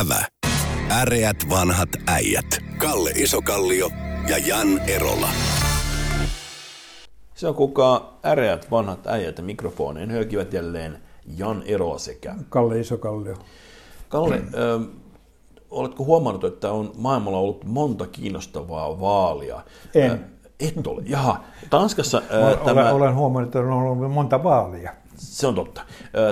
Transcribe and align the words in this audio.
Ävä. 0.00 0.24
Äreät 0.90 1.36
vanhat 1.50 1.88
äijät. 2.06 2.44
Kalle 2.78 3.10
Isokallio 3.10 3.90
ja 4.28 4.38
Jan 4.38 4.78
Erola. 4.78 5.28
Se 7.34 7.48
on 7.48 7.54
kuka 7.54 8.12
äreät 8.24 8.70
vanhat 8.70 9.06
äijät 9.06 9.38
ja 9.38 9.44
mikrofoneen 9.44 10.10
höykivät 10.10 10.52
jälleen 10.52 10.98
Jan 11.36 11.62
Erola 11.66 11.98
sekä 11.98 12.34
Kalle 12.48 12.80
Isokallio. 12.80 13.34
Kalle, 14.08 14.42
ö, 14.54 14.80
oletko 15.70 16.04
huomannut, 16.04 16.44
että 16.44 16.72
on 16.72 16.92
maailmalla 16.96 17.38
ollut 17.38 17.64
monta 17.64 18.06
kiinnostavaa 18.06 19.00
vaalia? 19.00 19.60
En. 19.94 20.10
Ö, 20.10 20.18
et 20.60 20.86
ole. 20.86 21.02
Jaha. 21.06 21.44
Tanskassa 21.70 22.22
ö, 22.32 22.46
Olen, 22.46 22.58
tämä... 22.58 22.92
olen 22.92 23.14
huomannut, 23.14 23.48
että 23.48 23.58
on 23.58 23.72
ollut 23.72 24.12
monta 24.12 24.42
vaalia. 24.44 24.92
Se 25.14 25.46
on 25.46 25.54
totta. 25.54 25.80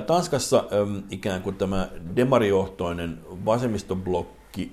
Tanskassa 0.07 0.64
ikään 1.11 1.43
kuin 1.43 1.57
tämä 1.57 1.89
demarijohtoinen 2.17 3.19
vasemmistoblokki 3.45 4.73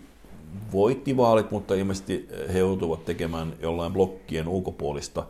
voitti 0.71 1.17
vaalit, 1.17 1.51
mutta 1.51 1.75
ilmeisesti 1.75 2.29
he 2.53 2.59
joutuvat 2.59 3.05
tekemään 3.05 3.53
jollain 3.61 3.93
blokkien 3.93 4.47
ulkopuolista 4.47 5.25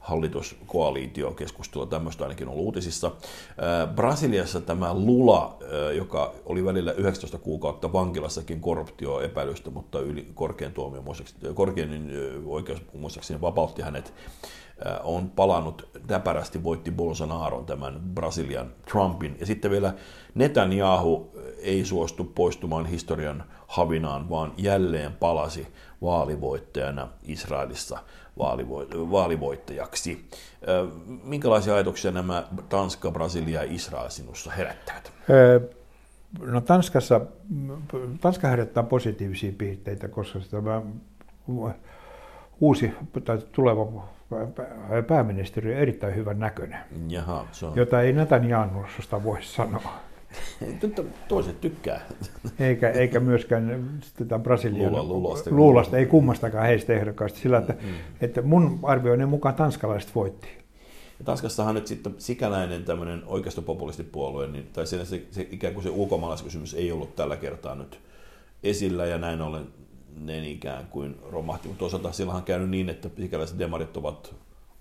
hallituskoaliitiokeskustelua, 0.00 1.86
tämmöistä 1.86 2.24
ainakin 2.24 2.48
on 2.48 2.54
uutisissa. 2.54 3.10
Brasiliassa 3.94 4.60
tämä 4.60 4.94
Lula, 4.94 5.58
joka 5.96 6.34
oli 6.46 6.64
välillä 6.64 6.92
19 6.92 7.38
kuukautta 7.38 7.92
vankilassakin 7.92 8.60
korruptioepäilystä, 8.60 9.70
mutta 9.70 10.00
yli 10.00 10.26
korkean 10.34 10.72
tuomion 10.72 11.04
korkein 11.54 12.10
oikeus 12.46 12.82
muistaakseni 12.98 13.40
vapautti 13.40 13.82
hänet 13.82 14.14
on 15.02 15.30
palannut 15.30 15.88
täpärästi, 16.06 16.64
voitti 16.64 16.90
Bolsonaron 16.90 17.66
tämän 17.66 18.00
Brasilian 18.14 18.72
Trumpin. 18.90 19.36
Ja 19.40 19.46
sitten 19.46 19.70
vielä 19.70 19.94
Netanyahu 20.34 21.30
ei 21.58 21.84
suostu 21.84 22.24
poistumaan 22.24 22.86
historian 22.86 23.44
havinaan, 23.66 24.30
vaan 24.30 24.52
jälleen 24.56 25.12
palasi 25.12 25.66
vaalivoittajana 26.02 27.08
Israelissa 27.22 27.98
vaalivo- 28.38 29.10
vaalivoittajaksi. 29.10 30.28
Minkälaisia 31.24 31.74
ajatuksia 31.74 32.10
nämä 32.10 32.46
Tanska, 32.68 33.10
Brasilia 33.10 33.64
ja 33.64 33.72
Israel 33.72 34.08
sinussa 34.08 34.50
herättävät? 34.50 35.12
No 36.40 36.60
Tanskassa, 36.60 37.20
Tanska 38.20 38.48
herättää 38.48 38.82
positiivisia 38.82 39.52
piirteitä, 39.58 40.08
koska 40.08 40.38
tämä 40.50 40.82
uusi 42.60 42.92
tai 43.24 43.38
tuleva 43.52 44.08
pääministeri 45.06 45.74
on 45.74 45.80
erittäin 45.80 46.14
hyvän 46.14 46.38
näköinen, 46.38 46.78
Jaha, 47.08 47.46
se 47.52 47.66
on. 47.66 47.72
jota 47.76 48.02
ei 48.02 48.12
Netanyahusta 48.12 49.24
voi 49.24 49.42
sanoa. 49.42 49.92
Toiset 51.28 51.60
tykkää. 51.60 52.00
Eikä, 52.58 52.90
eikä 52.90 53.20
myöskään 53.20 53.90
tätä 54.16 54.38
Brasilian 54.38 54.92
Lula- 54.92 55.08
Lulasta. 55.08 55.50
luulasta, 55.50 55.98
ei 55.98 56.06
kummastakaan 56.06 56.66
heistä 56.66 56.92
ehdokkaista, 56.92 57.38
sillä 57.38 57.58
että, 57.58 57.72
Mm. 57.72 57.88
että 58.20 58.42
mun 58.42 58.78
arvioinnin 58.82 59.28
mukaan 59.28 59.54
tanskalaiset 59.54 60.14
voitti. 60.14 60.48
Ja 61.18 61.24
Tanskassahan 61.24 61.74
nyt 61.74 61.86
sitten 61.86 62.14
sikäläinen 62.18 62.84
tämmöinen 62.84 63.22
oikeistopopulistipuolue, 63.26 64.46
niin, 64.46 64.66
tai 64.72 64.86
siinä 64.86 65.04
se, 65.04 65.22
se, 65.30 65.48
ikään 65.50 65.74
kuin 65.74 65.84
se 65.84 65.90
ulkomaalaiskysymys 65.90 66.74
ei 66.74 66.92
ollut 66.92 67.16
tällä 67.16 67.36
kertaa 67.36 67.74
nyt 67.74 68.00
esillä, 68.62 69.06
ja 69.06 69.18
näin 69.18 69.40
ollen 69.40 69.66
ne 70.16 70.50
ikään 70.50 70.86
kuin 70.86 71.16
romahti. 71.30 71.68
Mutta 71.68 71.80
toisaalta 71.80 72.12
silloin 72.12 72.36
on 72.36 72.42
käynyt 72.42 72.70
niin, 72.70 72.88
että 72.88 73.10
sikäläiset 73.16 73.58
demarit 73.58 73.96
ovat 73.96 74.34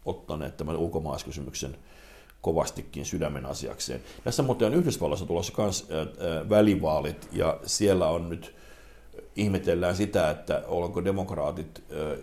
ottaneet 0.06 0.58
tämän 0.58 0.78
ulkomaalaiskysymyksen 0.78 1.78
kovastikin 2.42 3.06
sydämen 3.06 3.46
asiakseen. 3.46 4.02
Tässä 4.24 4.44
muuten 4.44 4.68
on 4.68 4.74
Yhdysvalloissa 4.74 5.26
tulossa 5.26 5.54
myös 5.58 5.88
välivaalit, 6.50 7.30
ja 7.32 7.60
siellä 7.66 8.10
on 8.10 8.30
nyt, 8.30 8.56
ihmetellään 9.36 9.96
sitä, 9.96 10.30
että 10.30 10.64
ollaanko 10.68 11.06
demokraatit 11.06 11.84
ää, 11.92 12.16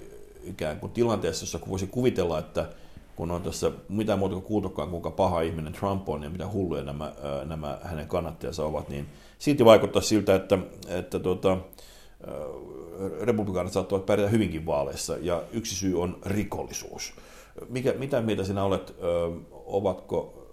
ikään 0.45 0.81
kuin 0.81 0.93
tilanteessa, 0.93 1.43
jossa 1.43 1.61
voisi 1.69 1.87
kuvitella, 1.87 2.39
että 2.39 2.69
kun 3.16 3.31
on 3.31 3.43
tässä 3.43 3.71
mitään 3.89 4.19
muuta 4.19 4.34
kuin 4.34 4.45
kuultukaan, 4.45 4.91
kuinka 4.91 5.11
paha 5.11 5.41
ihminen 5.41 5.72
Trump 5.72 6.09
on 6.09 6.22
ja 6.22 6.31
mitä 6.31 6.49
hulluja 6.49 6.83
nämä, 6.83 7.12
nämä 7.45 7.78
hänen 7.83 8.09
kannattajansa 8.09 8.65
ovat, 8.65 8.89
niin 8.89 9.06
silti 9.39 9.65
vaikuttaa 9.65 10.03
siltä, 10.03 10.34
että, 10.34 10.59
että 10.89 11.19
tuota, 11.19 11.59
republikaanit 13.20 13.72
saattavat 13.72 14.06
pärjätä 14.06 14.31
hyvinkin 14.31 14.66
vaaleissa, 14.66 15.16
ja 15.20 15.42
yksi 15.53 15.75
syy 15.75 16.03
on 16.03 16.19
rikollisuus. 16.26 17.14
Mikä, 17.69 17.94
mitä 17.98 18.22
mieltä 18.22 18.44
sinä 18.44 18.64
olet, 18.64 18.94
ovatko, 19.66 20.47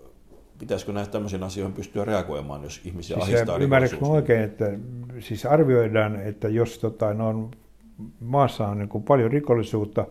pitäisikö 0.59 0.91
näistä 0.91 1.11
tämmöisiin 1.11 1.43
asioihin 1.43 1.75
pystyä 1.75 2.05
reagoimaan, 2.05 2.63
jos 2.63 2.81
ihmisiä 2.85 3.15
Siis 3.15 3.35
ahistaa 3.35 3.57
ymmärrätkö 3.57 3.95
rikollisuus? 3.95 4.21
oikein, 4.21 4.43
että 4.43 4.65
siis 5.19 5.45
arvioidaan, 5.45 6.15
että 6.15 6.47
jos 6.47 6.79
tota, 6.79 7.13
no 7.13 7.27
on, 7.29 7.51
maassa 8.19 8.67
on 8.67 8.77
niin 8.77 8.89
kuin 8.89 9.03
paljon 9.03 9.31
rikollisuutta, 9.31 10.05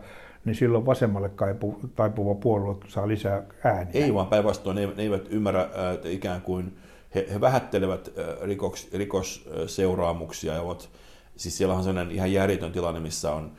niin 0.45 0.55
silloin 0.55 0.85
vasemmalle 0.85 1.29
kaipu, 1.29 1.79
taipuva 1.95 2.35
puolue 2.35 2.75
saa 2.87 3.07
lisää 3.07 3.43
ääniä. 3.63 3.91
Ei 3.93 4.13
vaan 4.13 4.27
päinvastoin, 4.27 4.75
ne, 4.75 4.85
ne 4.85 5.03
eivät 5.03 5.27
ymmärrä 5.29 5.69
että 5.93 6.09
ikään 6.09 6.41
kuin, 6.41 6.77
he, 7.15 7.27
he 7.33 7.41
vähättelevät 7.41 8.09
ää, 8.17 8.25
rikoks, 8.41 8.89
rikosseuraamuksia 8.93 10.53
ja 10.53 10.61
ovat, 10.61 10.89
siis 11.35 11.57
siellä 11.57 11.75
on 11.75 11.83
sellainen 11.83 12.15
ihan 12.15 12.33
järjetön 12.33 12.71
tilanne, 12.71 12.99
missä 12.99 13.31
on 13.31 13.51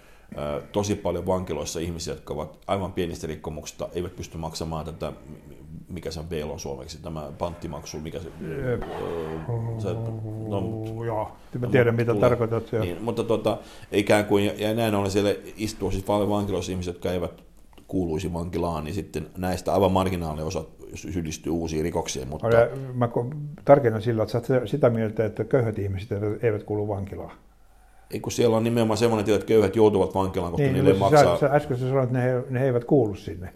tosi 0.72 0.94
paljon 0.94 1.26
vankiloissa 1.26 1.80
ihmisiä, 1.80 2.14
jotka 2.14 2.34
ovat 2.34 2.58
aivan 2.66 2.92
pienistä 2.92 3.26
rikkomuksista, 3.26 3.88
eivät 3.92 4.16
pysty 4.16 4.38
maksamaan 4.38 4.84
tätä, 4.84 5.12
mikä 5.88 6.10
se 6.10 6.20
on 6.20 6.26
bail 6.26 6.50
on 6.50 6.60
suomeksi, 6.60 7.02
tämä 7.02 7.32
panttimaksu, 7.38 8.00
mikä 8.00 8.18
se, 8.18 8.28
Öö, 8.42 8.78
se 9.78 9.88
no, 10.48 10.84
Joo, 11.04 11.30
mä 11.58 11.66
tiedän 11.66 11.94
mitä 11.94 12.14
tulee. 12.14 12.28
tarkoitat. 12.28 12.72
Joo. 12.72 12.84
Niin, 12.84 13.02
mutta 13.02 13.24
tota, 13.24 13.58
ikään 13.92 14.24
kuin, 14.24 14.50
ja, 14.58 14.74
näin 14.74 14.94
ollen 14.94 15.10
siellä 15.10 15.34
istuu 15.56 15.90
siis 15.90 16.04
paljon 16.04 16.30
vankiloissa 16.30 16.72
ihmisiä, 16.72 16.92
jotka 16.92 17.12
eivät 17.12 17.42
kuuluisi 17.88 18.32
vankilaan, 18.32 18.84
niin 18.84 18.94
sitten 18.94 19.26
näistä 19.36 19.74
aivan 19.74 19.92
marginaaliosa 19.92 20.64
syyllistyy 20.94 21.52
uusiin 21.52 21.82
rikoksiin, 21.82 22.28
mutta 22.28 22.46
Mä 22.94 23.08
tarkennan 23.64 24.02
sillä, 24.02 24.22
että 24.22 24.40
sä 24.46 24.66
sitä 24.66 24.90
mieltä, 24.90 25.24
että 25.24 25.44
köyhät 25.44 25.78
ihmiset 25.78 26.08
eivät 26.42 26.62
kuulu 26.62 26.88
vankilaan. 26.88 27.36
Kun 28.22 28.32
siellä 28.32 28.56
on 28.56 28.64
nimenomaan 28.64 28.96
semmoinen 28.96 29.24
tilanne, 29.24 29.40
että 29.40 29.48
köyhät 29.48 29.76
joutuvat 29.76 30.14
vankilaan, 30.14 30.52
koska 30.52 30.62
niin, 30.62 30.74
niille 30.74 30.90
ei 30.90 30.98
mutta 30.98 31.16
maksaa, 31.16 31.36
sä, 31.36 31.48
sä, 31.48 31.54
äsken 31.54 31.76
sä 31.76 31.88
sanoit, 31.88 32.04
että 32.04 32.18
ne, 32.18 32.42
ne 32.50 32.64
eivät 32.64 32.84
kuulu 32.84 33.14
sinne. 33.14 33.48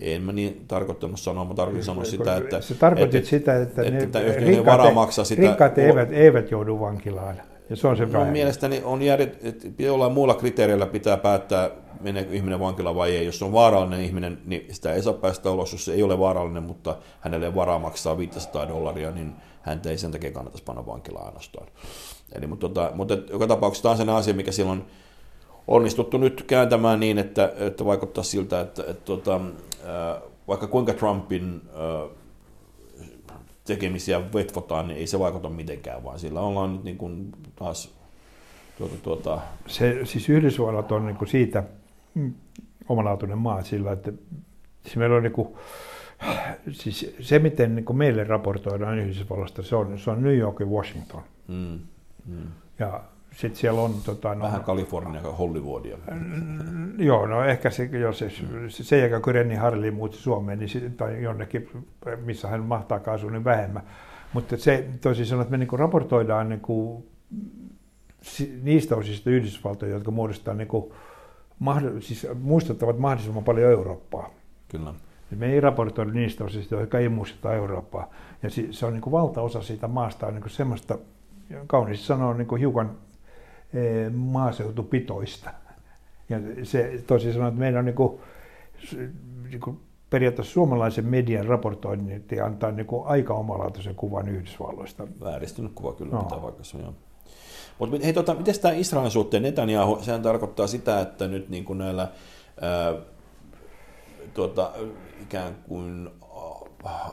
en 0.00 0.22
mä 0.22 0.32
niin 0.32 0.64
tarkoittanut 0.68 1.20
sanoa, 1.20 1.44
mä 1.44 1.54
tarkoitin 1.54 1.84
sanoa 1.84 2.04
sitä, 2.04 2.36
että, 2.36 2.60
Sä 2.60 2.74
tarkoitit 2.74 3.14
että, 3.14 3.30
sitä, 3.30 3.62
että, 3.62 3.82
että, 3.82 3.92
ne, 3.92 4.02
että 4.02 4.18
ole 4.58 4.66
varaa 4.66 4.92
maksaa 4.92 5.24
sitä, 5.24 5.42
rikkaat 5.42 5.78
eivät, 5.78 6.12
eivät 6.12 6.50
joudu 6.50 6.80
vankilaan. 6.80 7.42
Ja 7.70 7.76
se 7.76 7.88
on 7.88 7.96
se 7.96 8.06
No, 8.06 8.24
mielestäni 8.24 8.82
on 8.84 9.02
järjet, 9.02 9.44
että 9.44 9.82
jollain 9.82 10.12
muulla 10.12 10.34
kriteerillä 10.34 10.86
pitää 10.86 11.16
päättää, 11.16 11.70
meneekö 12.00 12.34
ihminen 12.34 12.60
vankilaan 12.60 12.96
vai 12.96 13.16
ei. 13.16 13.26
Jos 13.26 13.38
se 13.38 13.44
on 13.44 13.52
vaarallinen 13.52 14.00
ihminen, 14.00 14.38
niin 14.44 14.74
sitä 14.74 14.92
ei 14.92 15.02
saa 15.02 15.12
päästä 15.12 15.50
ulos. 15.50 15.72
Jos 15.72 15.84
se 15.84 15.92
ei 15.92 16.02
ole 16.02 16.18
vaarallinen, 16.18 16.62
mutta 16.62 16.96
hänelle 17.20 17.54
varaa 17.54 17.78
maksaa 17.78 18.18
500 18.18 18.68
dollaria, 18.68 19.10
niin 19.10 19.32
häntä 19.62 19.90
ei 19.90 19.98
sen 19.98 20.10
takia 20.10 20.30
kannattaisi 20.30 20.64
panna 20.64 20.86
vankilaan 20.86 21.26
ainoastaan. 21.26 21.66
Eli, 22.34 22.46
mutta, 22.46 22.68
tota, 22.68 22.90
mutta 22.94 23.14
joka 23.14 23.46
tapauksessa 23.46 23.82
tämä 23.82 23.90
on 23.90 23.96
sellainen 23.96 24.20
asia, 24.20 24.34
mikä 24.34 24.52
silloin 24.52 24.84
onnistuttu 25.68 26.18
nyt 26.18 26.42
kääntämään 26.42 27.00
niin, 27.00 27.18
että, 27.18 27.52
että 27.56 27.84
vaikuttaa 27.84 28.24
siltä, 28.24 28.60
että, 28.60 28.82
että, 28.88 29.12
että 29.14 29.40
vaikka 30.48 30.66
kuinka 30.66 30.92
Trumpin 30.92 31.62
ää, 31.74 32.06
tekemisiä 33.64 34.32
vetvotaan, 34.34 34.88
niin 34.88 34.98
ei 34.98 35.06
se 35.06 35.18
vaikuta 35.18 35.48
mitenkään, 35.48 36.04
vaan 36.04 36.18
sillä 36.18 36.40
ollaan 36.40 36.72
nyt 36.72 36.84
niin 36.84 36.98
kuin 36.98 37.32
taas 37.56 37.94
tuota, 38.78 38.94
tuota, 39.02 39.40
se, 39.66 40.00
siis 40.04 40.28
Yhdysvallat 40.28 40.92
on 40.92 41.06
niin 41.06 41.16
kuin 41.16 41.28
siitä 41.28 41.62
omalaatuinen 42.88 43.38
maa 43.38 43.62
sillä, 43.62 43.92
että 43.92 44.12
siis 44.82 44.96
meillä 44.96 45.16
on 45.16 45.22
niin 45.22 45.32
kuin, 45.32 45.48
siis 46.72 47.14
se, 47.20 47.38
miten 47.38 47.74
niin 47.74 47.84
kuin 47.84 47.96
meille 47.96 48.24
raportoidaan 48.24 48.98
Yhdysvallasta, 48.98 49.62
se 49.62 49.76
on, 49.76 49.98
se 49.98 50.10
on 50.10 50.22
New 50.22 50.36
York 50.36 50.60
ja 50.60 50.66
Washington. 50.66 51.22
mm, 51.48 51.78
mm, 52.26 52.46
Ja 52.78 53.00
sitten 53.32 53.56
siellä 53.60 53.80
on... 53.80 53.94
Tota, 54.04 54.34
no, 54.34 54.44
vähän 54.44 54.64
Kalifornia 54.64 55.20
ja 55.20 55.32
Hollywoodia. 55.32 55.98
Joo, 56.98 57.26
no 57.26 57.44
ehkä 57.44 57.70
se, 57.70 57.84
jos 57.84 58.18
se, 58.18 58.30
se 58.68 58.84
sen 58.84 59.00
jälkeen 59.00 59.22
kun 59.22 59.34
Renni 59.34 59.54
Harli 59.54 59.90
muutti 59.90 60.16
Suomeen, 60.16 60.58
niin, 60.58 60.68
sit- 60.68 60.96
tai 60.96 61.22
jonnekin, 61.22 61.68
missä 62.24 62.48
hän 62.48 62.62
mahtaa 62.62 63.00
asua, 63.06 63.30
niin 63.30 63.44
vähemmän. 63.44 63.82
Mutta 64.32 64.56
se 64.56 64.88
toisin 65.00 65.26
sanoen, 65.26 65.42
että 65.42 65.50
me 65.50 65.58
niinku 65.58 65.76
raportoidaan 65.76 66.48
niinku 66.48 67.06
niistä 68.62 68.96
osista 68.96 69.30
Yhdysvaltoja, 69.30 69.92
jotka 69.92 70.10
muodostaa 70.10 70.54
niinku, 70.54 70.94
mahdoll- 71.60 72.00
siis 72.00 72.26
muistuttavat 72.42 72.98
mahdollisimman 72.98 73.44
paljon 73.44 73.70
Eurooppaa. 73.70 74.30
Kyllä. 74.68 74.94
Ja 75.30 75.36
Me 75.36 75.52
ei 75.52 75.60
raportoida 75.60 76.12
niistä 76.12 76.44
osista, 76.44 76.74
jotka 76.74 76.98
ei 76.98 77.08
muistuta 77.08 77.54
Eurooppaa. 77.54 78.10
Ja 78.42 78.50
se 78.70 78.86
on 78.86 78.92
niin 78.92 79.02
kuin 79.02 79.12
valtaosa 79.12 79.62
siitä 79.62 79.88
maasta 79.88 80.26
on 80.26 80.34
niin 80.34 80.42
kuin 80.42 80.50
semmoista, 80.50 80.98
kauniisti 81.66 82.06
sanoa, 82.06 82.34
niin 82.34 82.46
kuin 82.46 82.60
hiukan 82.60 82.98
eh, 83.74 84.10
maaseutupitoista. 84.12 85.50
Ja 86.28 86.38
se 86.62 87.02
tosi 87.06 87.32
sanoen, 87.32 87.48
että 87.48 87.60
meillä 87.60 87.78
on 87.78 87.84
niin 87.84 87.94
kuin, 87.94 88.20
niin 89.50 89.60
kuin 89.60 89.80
periaatteessa 90.10 90.52
suomalaisen 90.52 91.06
median 91.06 91.46
raportointi 91.46 92.40
antaa 92.40 92.70
niin 92.70 92.86
kuin 92.86 93.06
aika 93.06 93.34
omalaatuisen 93.34 93.94
kuvan 93.94 94.28
Yhdysvalloista. 94.28 95.06
Vääristynyt 95.20 95.72
kuva 95.74 95.92
kyllä, 95.92 96.12
no. 96.12 96.42
vaikka 96.42 96.64
se 96.64 96.76
on. 96.76 96.94
Mutta 97.78 97.96
hei, 98.04 98.12
tota, 98.12 98.34
miten 98.34 98.60
tämä 98.60 98.74
Israelin 98.74 99.10
suhteen 99.10 99.42
Netanyahu, 99.42 99.98
sehän 100.02 100.22
tarkoittaa 100.22 100.66
sitä, 100.66 101.00
että 101.00 101.28
nyt 101.28 101.48
niin 101.48 101.64
kuin 101.64 101.78
näillä 101.78 102.08
ää, 102.60 102.94
tuota, 104.34 104.72
ikään 105.22 105.54
kuin 105.68 106.10
äh, 106.86 107.12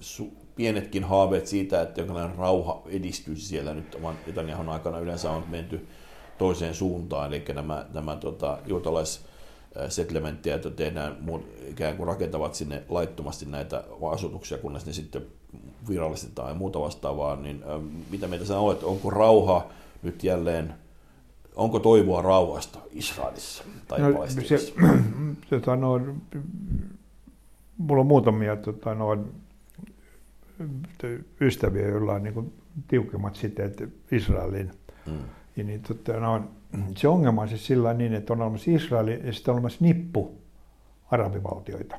su, 0.00 0.32
pienetkin 0.58 1.04
haaveet 1.04 1.46
siitä, 1.46 1.82
että 1.82 2.00
jonkinlainen 2.00 2.36
rauha 2.36 2.82
edistyisi 2.86 3.46
siellä 3.46 3.74
nyt 3.74 3.96
Netanyahun 4.26 4.68
aikana. 4.68 4.98
Yleensä 4.98 5.30
on 5.30 5.44
menty 5.48 5.86
toiseen 6.38 6.74
suuntaan, 6.74 7.34
eli 7.34 7.44
nämä, 7.54 7.86
nämä 7.94 8.16
tota, 8.16 8.58
juutalais 8.66 9.24
settlementtiä, 9.88 10.54
että 10.54 10.70
tehdään 10.70 11.16
ikään 11.68 11.96
kuin 11.96 12.06
rakentavat 12.06 12.54
sinne 12.54 12.82
laittomasti 12.88 13.46
näitä 13.46 13.84
asutuksia, 14.12 14.58
kunnes 14.58 14.86
ne 14.86 14.92
sitten 14.92 15.22
virallistetaan 15.88 16.48
ja 16.48 16.54
muuta 16.54 16.80
vastaavaa, 16.80 17.36
niin 17.36 17.64
mitä 18.10 18.28
mieltä 18.28 18.46
sä 18.46 18.58
olet, 18.58 18.82
onko 18.82 19.10
rauha 19.10 19.66
nyt 20.02 20.24
jälleen, 20.24 20.74
onko 21.56 21.78
toivoa 21.78 22.22
rauhasta 22.22 22.78
Israelissa 22.90 23.64
tai 23.88 24.00
no, 24.00 24.24
se, 24.28 24.72
tota, 25.50 25.76
no, 25.76 26.00
mulla 27.78 28.00
on 28.00 28.06
muutamia 28.06 28.56
tota, 28.56 28.94
no, 28.94 29.16
ystäviä, 31.40 31.88
joilla 31.88 32.12
on 32.12 32.22
niin 32.22 32.52
tiukemmat 32.88 33.36
siteet 33.36 33.88
Israelin. 34.12 34.70
Mm. 35.06 35.18
Ja 35.56 35.64
niin, 35.64 35.82
tota, 35.82 36.12
no, 36.12 36.44
se 36.96 37.08
ongelma 37.08 37.42
on 37.42 37.48
siis 37.48 37.66
sillä 37.66 37.94
niin, 37.94 38.14
että 38.14 38.32
on 38.32 38.42
olemassa 38.42 38.70
Israeli 38.70 39.20
ja 39.24 39.32
sitten 39.32 39.52
on 39.52 39.54
olemassa 39.54 39.78
nippu 39.80 40.38
arabivaltioita. 41.10 41.96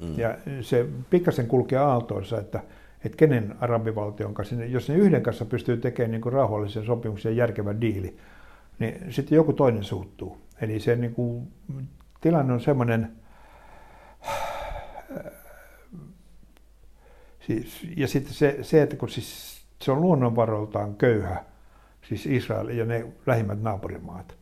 Mm. 0.00 0.18
Ja 0.18 0.38
se 0.60 0.86
pikkasen 1.10 1.46
kulkee 1.46 1.78
aaltoissa, 1.78 2.40
että, 2.40 2.62
että 3.04 3.16
kenen 3.16 3.54
arabivaltion 3.60 4.34
kanssa, 4.34 4.54
jos 4.54 4.88
ne 4.88 4.94
yhden 4.94 5.22
kanssa 5.22 5.44
pystyy 5.44 5.76
tekemään 5.76 6.10
niin 6.10 6.20
kuin 6.20 6.32
rauhallisen 6.32 6.86
sopimuksen 6.86 7.32
ja 7.32 7.36
järkevän 7.36 7.80
diili, 7.80 8.16
niin 8.78 9.12
sitten 9.12 9.36
joku 9.36 9.52
toinen 9.52 9.84
suuttuu. 9.84 10.38
Eli 10.60 10.80
se 10.80 10.96
niin 10.96 11.14
kuin, 11.14 11.48
tilanne 12.20 12.52
on 12.52 12.60
semmoinen, 12.60 13.12
siis, 17.46 17.86
ja 17.96 18.08
sitten 18.08 18.34
se, 18.34 18.58
se, 18.62 18.82
että 18.82 18.96
kun 18.96 19.08
siis 19.08 19.62
se 19.82 19.92
on 19.92 20.00
luonnonvaroiltaan 20.00 20.94
köyhä, 20.94 21.44
siis 22.08 22.26
Israel 22.26 22.68
ja 22.68 22.84
ne 22.84 23.06
lähimmät 23.26 23.62
naapurimaat, 23.62 24.34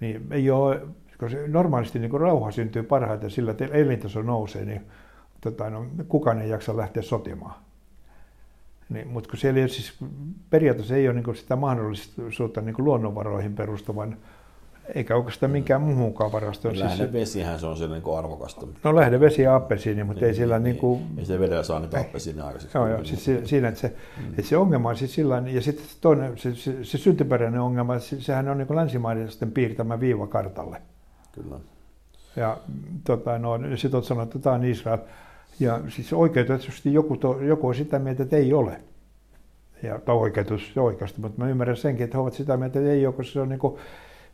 niin 0.00 0.26
ei 0.30 0.50
ole, 0.50 0.80
koska 1.18 1.38
normaalisti 1.48 1.98
niin 1.98 2.20
rauha 2.20 2.50
syntyy 2.50 2.82
parhaiten 2.82 3.30
sillä, 3.30 3.50
että 3.50 3.64
elintaso 3.64 4.22
nousee, 4.22 4.64
niin 4.64 4.86
tota, 5.40 5.70
no, 5.70 5.86
kukaan 6.08 6.40
ei 6.40 6.50
jaksa 6.50 6.76
lähteä 6.76 7.02
sotimaan. 7.02 7.54
Niin, 8.88 9.08
mutta 9.08 9.30
kun 9.30 9.38
siellä 9.38 9.60
ei, 9.60 9.68
siis 9.68 9.98
periaatteessa 10.50 10.96
ei 10.96 11.08
ole 11.08 11.20
niin 11.20 11.36
sitä 11.36 11.56
mahdollisuutta 11.56 12.60
niin 12.60 12.74
luonnonvaroihin 12.78 13.54
perustuvan 13.54 14.16
eikä 14.94 15.16
oikeastaan 15.16 15.52
minkään 15.52 15.80
muuhunkaan 15.80 16.32
varastoon. 16.32 16.78
Lähdevesihän 16.78 17.52
siis 17.52 17.60
se 17.60 17.66
on 17.66 17.76
siellä 17.76 17.98
niin 17.98 18.18
arvokasta. 18.18 18.66
No 18.84 18.96
lähdevesi 18.96 19.42
ja 19.42 19.54
appelsiini, 19.54 20.04
mutta 20.04 20.20
niin, 20.20 20.28
ei 20.28 20.34
sillä 20.34 20.58
niin, 20.58 20.76
kuin... 20.76 21.02
Ei 21.18 21.24
se 21.24 21.38
vedellä 21.38 21.62
saa 21.62 21.80
niitä 21.80 22.00
appelsiini 22.00 22.40
aikaiseksi. 22.40 22.78
Joo, 22.78 22.88
joo 22.88 23.04
siis 23.04 23.30
siinä, 23.44 23.68
että 23.68 23.80
se, 23.80 23.88
mm. 23.88 24.28
että 24.30 24.42
se 24.42 24.56
ongelma 24.56 24.88
on 24.88 24.96
siis 24.96 25.14
sillä 25.14 25.42
ja 25.46 25.62
sitten 25.62 25.86
toinen, 26.00 26.38
se, 26.38 26.54
se, 26.54 26.84
se 26.84 26.98
syntyperäinen 26.98 27.60
ongelma, 27.60 27.98
sehän 27.98 28.48
on 28.48 28.58
niin 28.58 28.76
länsimaiden 28.76 29.28
piirtämä 29.54 30.00
viiva 30.00 30.26
kartalle. 30.26 30.82
Kyllä. 31.32 31.56
Ja 32.36 32.58
tota, 33.04 33.38
no, 33.38 33.58
sitten 33.76 33.94
olet 33.94 34.04
sanonut, 34.04 34.28
että 34.28 34.38
tämä 34.38 34.56
on 34.56 34.64
Israel. 34.64 34.98
Ja 35.60 35.80
siis 35.88 36.12
oikeutetusti 36.12 36.94
joku, 36.94 37.16
to, 37.16 37.40
joku 37.40 37.68
on 37.68 37.74
sitä 37.74 37.98
mieltä, 37.98 38.22
että 38.22 38.36
ei 38.36 38.52
ole. 38.52 38.80
Ja, 39.82 39.98
tai 39.98 40.14
oikeutus 40.14 40.72
oikeasti, 40.78 41.20
mutta 41.20 41.42
mä 41.42 41.50
ymmärrän 41.50 41.76
senkin, 41.76 42.04
että 42.04 42.16
he 42.16 42.22
ovat 42.22 42.34
sitä 42.34 42.56
mieltä, 42.56 42.78
että 42.78 42.92
ei 42.92 43.06
ole, 43.06 43.14
koska 43.14 43.32
se 43.32 43.40
on 43.40 43.48
niin 43.48 43.58
kuin, 43.58 43.78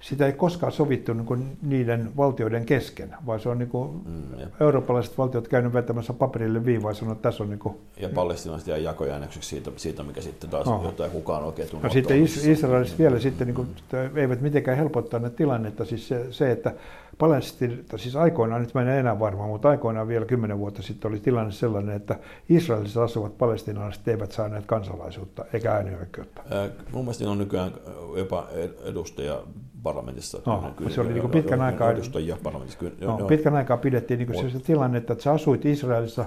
sitä 0.02 0.26
ei 0.26 0.32
koskaan 0.32 0.72
sovittu 0.72 1.12
niin 1.12 1.58
niiden 1.62 2.16
valtioiden 2.16 2.66
kesken, 2.66 3.14
vaan 3.26 3.40
se 3.40 3.48
on 3.48 3.58
niin 3.58 3.68
kuin 3.68 3.90
mm, 4.06 4.22
eurooppalaiset 4.60 5.18
valtiot 5.18 5.48
käynyt 5.48 5.72
vetämässä 5.72 6.12
paperille 6.12 6.64
viivaa 6.64 6.90
ja 6.90 6.94
sanonut, 6.94 7.18
että 7.18 7.28
tässä 7.28 7.42
on... 7.42 7.50
Niin 7.50 7.58
kuin... 7.58 7.76
Ja 8.00 8.08
palestinaiset 8.08 8.68
ja 8.68 8.76
jakojäännökseksi 8.76 9.48
siitä, 9.48 9.70
siitä, 9.76 10.02
mikä 10.02 10.20
sitten 10.20 10.50
taas 10.50 10.66
no. 10.66 10.82
jotain 10.84 11.10
kukaan 11.10 11.42
oikein. 11.42 11.68
No 11.82 11.90
sitten 11.90 12.22
is- 12.22 12.46
Israelissa 12.46 12.98
vielä 12.98 13.18
sitten 13.18 13.46
niin 13.46 13.54
kuin, 13.54 13.68
eivät 14.14 14.40
mitenkään 14.40 14.76
helpottaa 14.76 15.20
ne 15.20 15.30
tilannetta, 15.30 15.84
siis 15.84 16.08
se, 16.08 16.32
se 16.32 16.50
että 16.50 16.74
Palestina, 17.18 17.74
siis 17.96 18.16
aikoinaan, 18.16 18.62
nyt 18.62 18.74
mä 18.74 18.82
en 18.82 18.88
enää 18.88 19.18
varma, 19.18 19.46
mutta 19.46 19.68
aikoinaan 19.68 20.08
vielä 20.08 20.26
kymmenen 20.26 20.58
vuotta 20.58 20.82
sitten 20.82 21.10
oli 21.10 21.20
tilanne 21.20 21.52
sellainen, 21.52 21.96
että 21.96 22.18
Israelissa 22.48 23.04
asuvat 23.04 23.38
palestinalaiset 23.38 24.08
eivät 24.08 24.32
saaneet 24.32 24.66
kansalaisuutta 24.66 25.44
eikä 25.52 25.72
äänioikeutta. 25.72 26.42
Äh, 26.52 26.70
mun 26.92 27.04
mielestä 27.04 27.30
on 27.30 27.38
nykyään 27.38 27.72
jopa 28.16 28.48
edustaja 28.84 29.42
parlamentissa. 29.82 30.38
No, 30.46 30.72
kyllä, 30.76 30.90
se 30.90 31.00
oli 31.00 31.12
niin 31.12 31.30
pitkän 31.30 31.60
aikaa, 31.60 31.90
edustajia 31.90 32.36
parlamentissa. 32.42 32.78
Kyllä, 32.78 32.92
no, 33.00 33.18
joo. 33.18 33.28
pitkän 33.28 33.54
aikaa 33.54 33.76
pidettiin 33.76 34.18
niin 34.18 34.26
kuin 34.26 34.50
se 34.50 34.58
tilanne, 34.58 34.98
että 34.98 35.16
sä 35.18 35.32
asuit 35.32 35.64
Israelissa, 35.64 36.24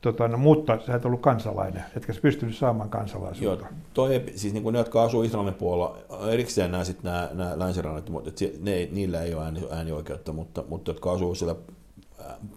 tota, 0.00 0.28
no, 0.28 0.38
mutta 0.38 0.78
sä 0.86 0.94
et 0.94 1.04
ollut 1.04 1.20
kansalainen, 1.20 1.84
etkä 1.96 2.12
sä 2.12 2.20
pystynyt 2.20 2.56
saamaan 2.56 2.90
kansalaisuutta. 2.90 3.64
Joo, 3.64 3.72
toi, 3.94 4.22
siis 4.34 4.52
niin 4.52 4.62
kuin 4.62 4.72
ne, 4.72 4.78
jotka 4.78 5.02
asuu 5.02 5.22
Israelin 5.22 5.54
puolella, 5.54 5.98
erikseen 6.30 6.70
nämä, 6.70 6.84
sit 6.84 7.02
nämä, 7.02 7.28
nämä 7.32 7.58
länsirannat, 7.58 8.10
mutta 8.10 8.30
ne, 8.60 8.88
niillä 8.92 9.22
ei 9.22 9.34
ole 9.34 9.44
ääni, 9.44 9.68
äänioikeutta, 9.70 10.32
mutta, 10.32 10.64
mutta 10.68 10.90
jotka 10.90 11.12
asuu 11.12 11.34
siellä 11.34 11.54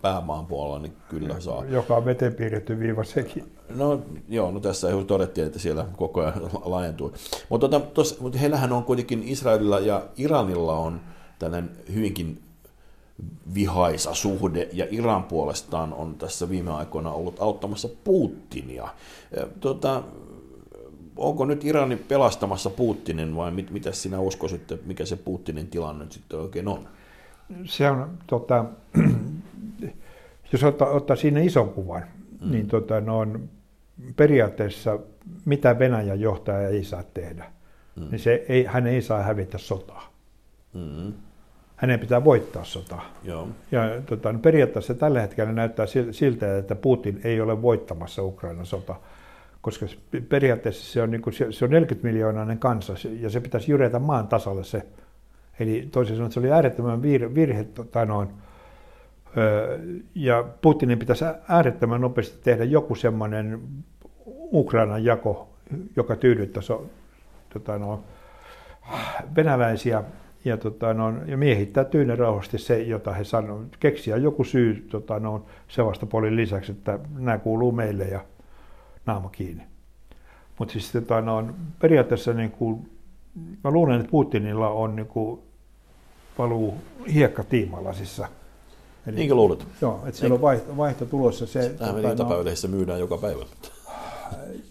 päämaan 0.01 0.45
puolella, 0.45 0.79
niin 0.79 0.93
kyllä 1.09 1.39
saa. 1.39 1.65
Joka 1.65 1.95
on 1.95 2.05
veteen 2.05 2.33
piirretty 2.33 2.79
viiva 2.79 3.03
sekin. 3.03 3.51
No 3.75 4.01
joo, 4.29 4.51
no 4.51 4.59
tässä 4.59 4.87
todettiin, 5.07 5.47
että 5.47 5.59
siellä 5.59 5.85
koko 5.97 6.21
ajan 6.21 6.41
laajentuu. 6.65 7.13
Mutta 7.49 7.69
tota, 7.69 8.03
mut 8.19 8.39
heillähän 8.39 8.73
on 8.73 8.83
kuitenkin 8.83 9.23
Israelilla 9.23 9.79
ja 9.79 10.03
Iranilla 10.17 10.77
on 10.77 11.01
tällainen 11.39 11.71
hyvinkin 11.93 12.41
vihaisa 13.53 14.13
suhde, 14.13 14.69
ja 14.73 14.87
Iran 14.91 15.23
puolestaan 15.23 15.93
on 15.93 16.15
tässä 16.15 16.49
viime 16.49 16.71
aikoina 16.71 17.11
ollut 17.11 17.41
auttamassa 17.41 17.89
Putinia. 18.03 18.87
Tota, 19.59 20.03
onko 21.17 21.45
nyt 21.45 21.63
Irani 21.63 21.95
pelastamassa 21.95 22.69
Putinin 22.69 23.35
vai 23.35 23.51
mit, 23.51 23.71
mitä 23.71 23.91
sinä 23.91 24.19
uskoisit, 24.19 24.61
mikä 24.85 25.05
se 25.05 25.15
Putinin 25.15 25.67
tilanne 25.67 26.03
nyt 26.03 26.11
sitten 26.11 26.39
oikein 26.39 26.67
on? 26.67 26.87
Se 27.65 27.89
on, 27.89 28.17
tota, 28.27 28.65
jos 30.51 30.63
ottaa, 30.63 30.89
ottaa 30.89 31.15
siinä 31.15 31.39
ison 31.39 31.69
kuvan, 31.69 32.03
mm. 32.41 32.51
niin 32.51 32.67
tota, 32.67 33.01
no 33.01 33.19
on 33.19 33.49
periaatteessa 34.15 34.99
mitä 35.45 35.79
Venäjän 35.79 36.19
johtaja 36.19 36.69
ei 36.69 36.83
saa 36.83 37.03
tehdä, 37.03 37.51
mm. 37.95 38.07
niin 38.11 38.19
se 38.19 38.45
ei, 38.49 38.63
hän 38.65 38.87
ei 38.87 39.01
saa 39.01 39.23
hävitä 39.23 39.57
sotaa. 39.57 40.13
Mm. 40.73 41.13
Hänen 41.75 41.99
pitää 41.99 42.23
voittaa 42.23 42.63
sota. 42.63 42.99
Joo. 43.23 43.47
Ja 43.71 43.81
tota, 44.05 44.33
no 44.33 44.39
periaatteessa 44.39 44.93
tällä 44.93 45.21
hetkellä 45.21 45.51
näyttää 45.51 45.85
siltä, 46.11 46.57
että 46.57 46.75
Putin 46.75 47.21
ei 47.23 47.41
ole 47.41 47.61
voittamassa 47.61 48.23
Ukrainan 48.23 48.65
sota, 48.65 48.95
koska 49.61 49.85
periaatteessa 50.29 50.93
se 50.93 51.01
on, 51.01 51.11
niin 51.11 51.21
kuin, 51.21 51.33
se 51.33 51.65
on 51.65 51.71
40 51.71 52.07
miljoonainen 52.07 52.59
kansa 52.59 52.93
ja 53.19 53.29
se 53.29 53.39
pitäisi 53.39 53.71
jyretä 53.71 53.99
maan 53.99 54.27
tasalle 54.27 54.63
se. 54.63 54.85
Eli 55.59 55.89
toisin 55.91 56.15
sanoen 56.15 56.31
se 56.31 56.39
oli 56.39 56.51
äärettömän 56.51 57.01
virhe, 57.01 57.35
virhe 57.35 57.63
tota 57.63 58.05
noin, 58.05 58.29
ja 60.15 60.45
Putinin 60.61 60.99
pitäisi 60.99 61.25
äärettömän 61.47 62.01
nopeasti 62.01 62.39
tehdä 62.43 62.63
joku 62.63 62.95
semmoinen 62.95 63.61
Ukrainan 64.53 65.05
jako, 65.05 65.49
joka 65.95 66.15
tyydyttäisi 66.15 66.73
tota, 67.53 67.77
no, 67.77 68.03
venäläisiä 69.35 70.03
ja, 70.45 70.57
tota, 70.57 70.93
no, 70.93 71.13
ja 71.25 71.37
miehittää 71.37 71.83
tyynyrauhasti 71.83 72.57
se, 72.57 72.81
jota 72.81 73.13
he 73.13 73.23
sanoo. 73.23 73.63
Keksiä 73.79 74.17
joku 74.17 74.43
syy 74.43 74.87
tota, 74.91 75.19
no, 75.19 75.45
Sevastopolin 75.67 76.35
lisäksi, 76.35 76.71
että 76.71 76.99
nämä 77.17 77.37
kuuluu 77.37 77.71
meille 77.71 78.03
ja 78.03 78.19
naama 79.05 79.29
kiinni. 79.29 79.63
Mutta 80.59 80.71
siis 80.71 80.91
tota, 80.91 81.21
no, 81.21 81.47
periaatteessa 81.81 82.33
niin 82.33 82.51
kuin, 82.51 82.89
mä 83.63 83.71
luulen, 83.71 83.99
että 83.99 84.11
Putinilla 84.11 84.69
on 84.69 84.95
niin 84.95 85.07
kuin, 85.07 85.41
valuu 86.37 86.77
hiekka 87.13 87.43
tiimalasissa– 87.43 88.27
Eli, 89.07 89.15
Niinkö 89.15 89.35
luulet? 89.35 89.67
Joo, 89.81 89.99
että 90.05 90.19
siellä 90.19 90.33
on 90.33 90.41
vaihto, 90.41 90.77
vaihto 90.77 91.05
tulossa. 91.05 91.47
Se, 91.47 91.69
Tähän 91.69 91.95
tota, 91.95 92.09
iltapäivälehdessä 92.09 92.67
no, 92.67 92.75
myydään 92.75 92.99
joka 92.99 93.17
päivä. 93.17 93.45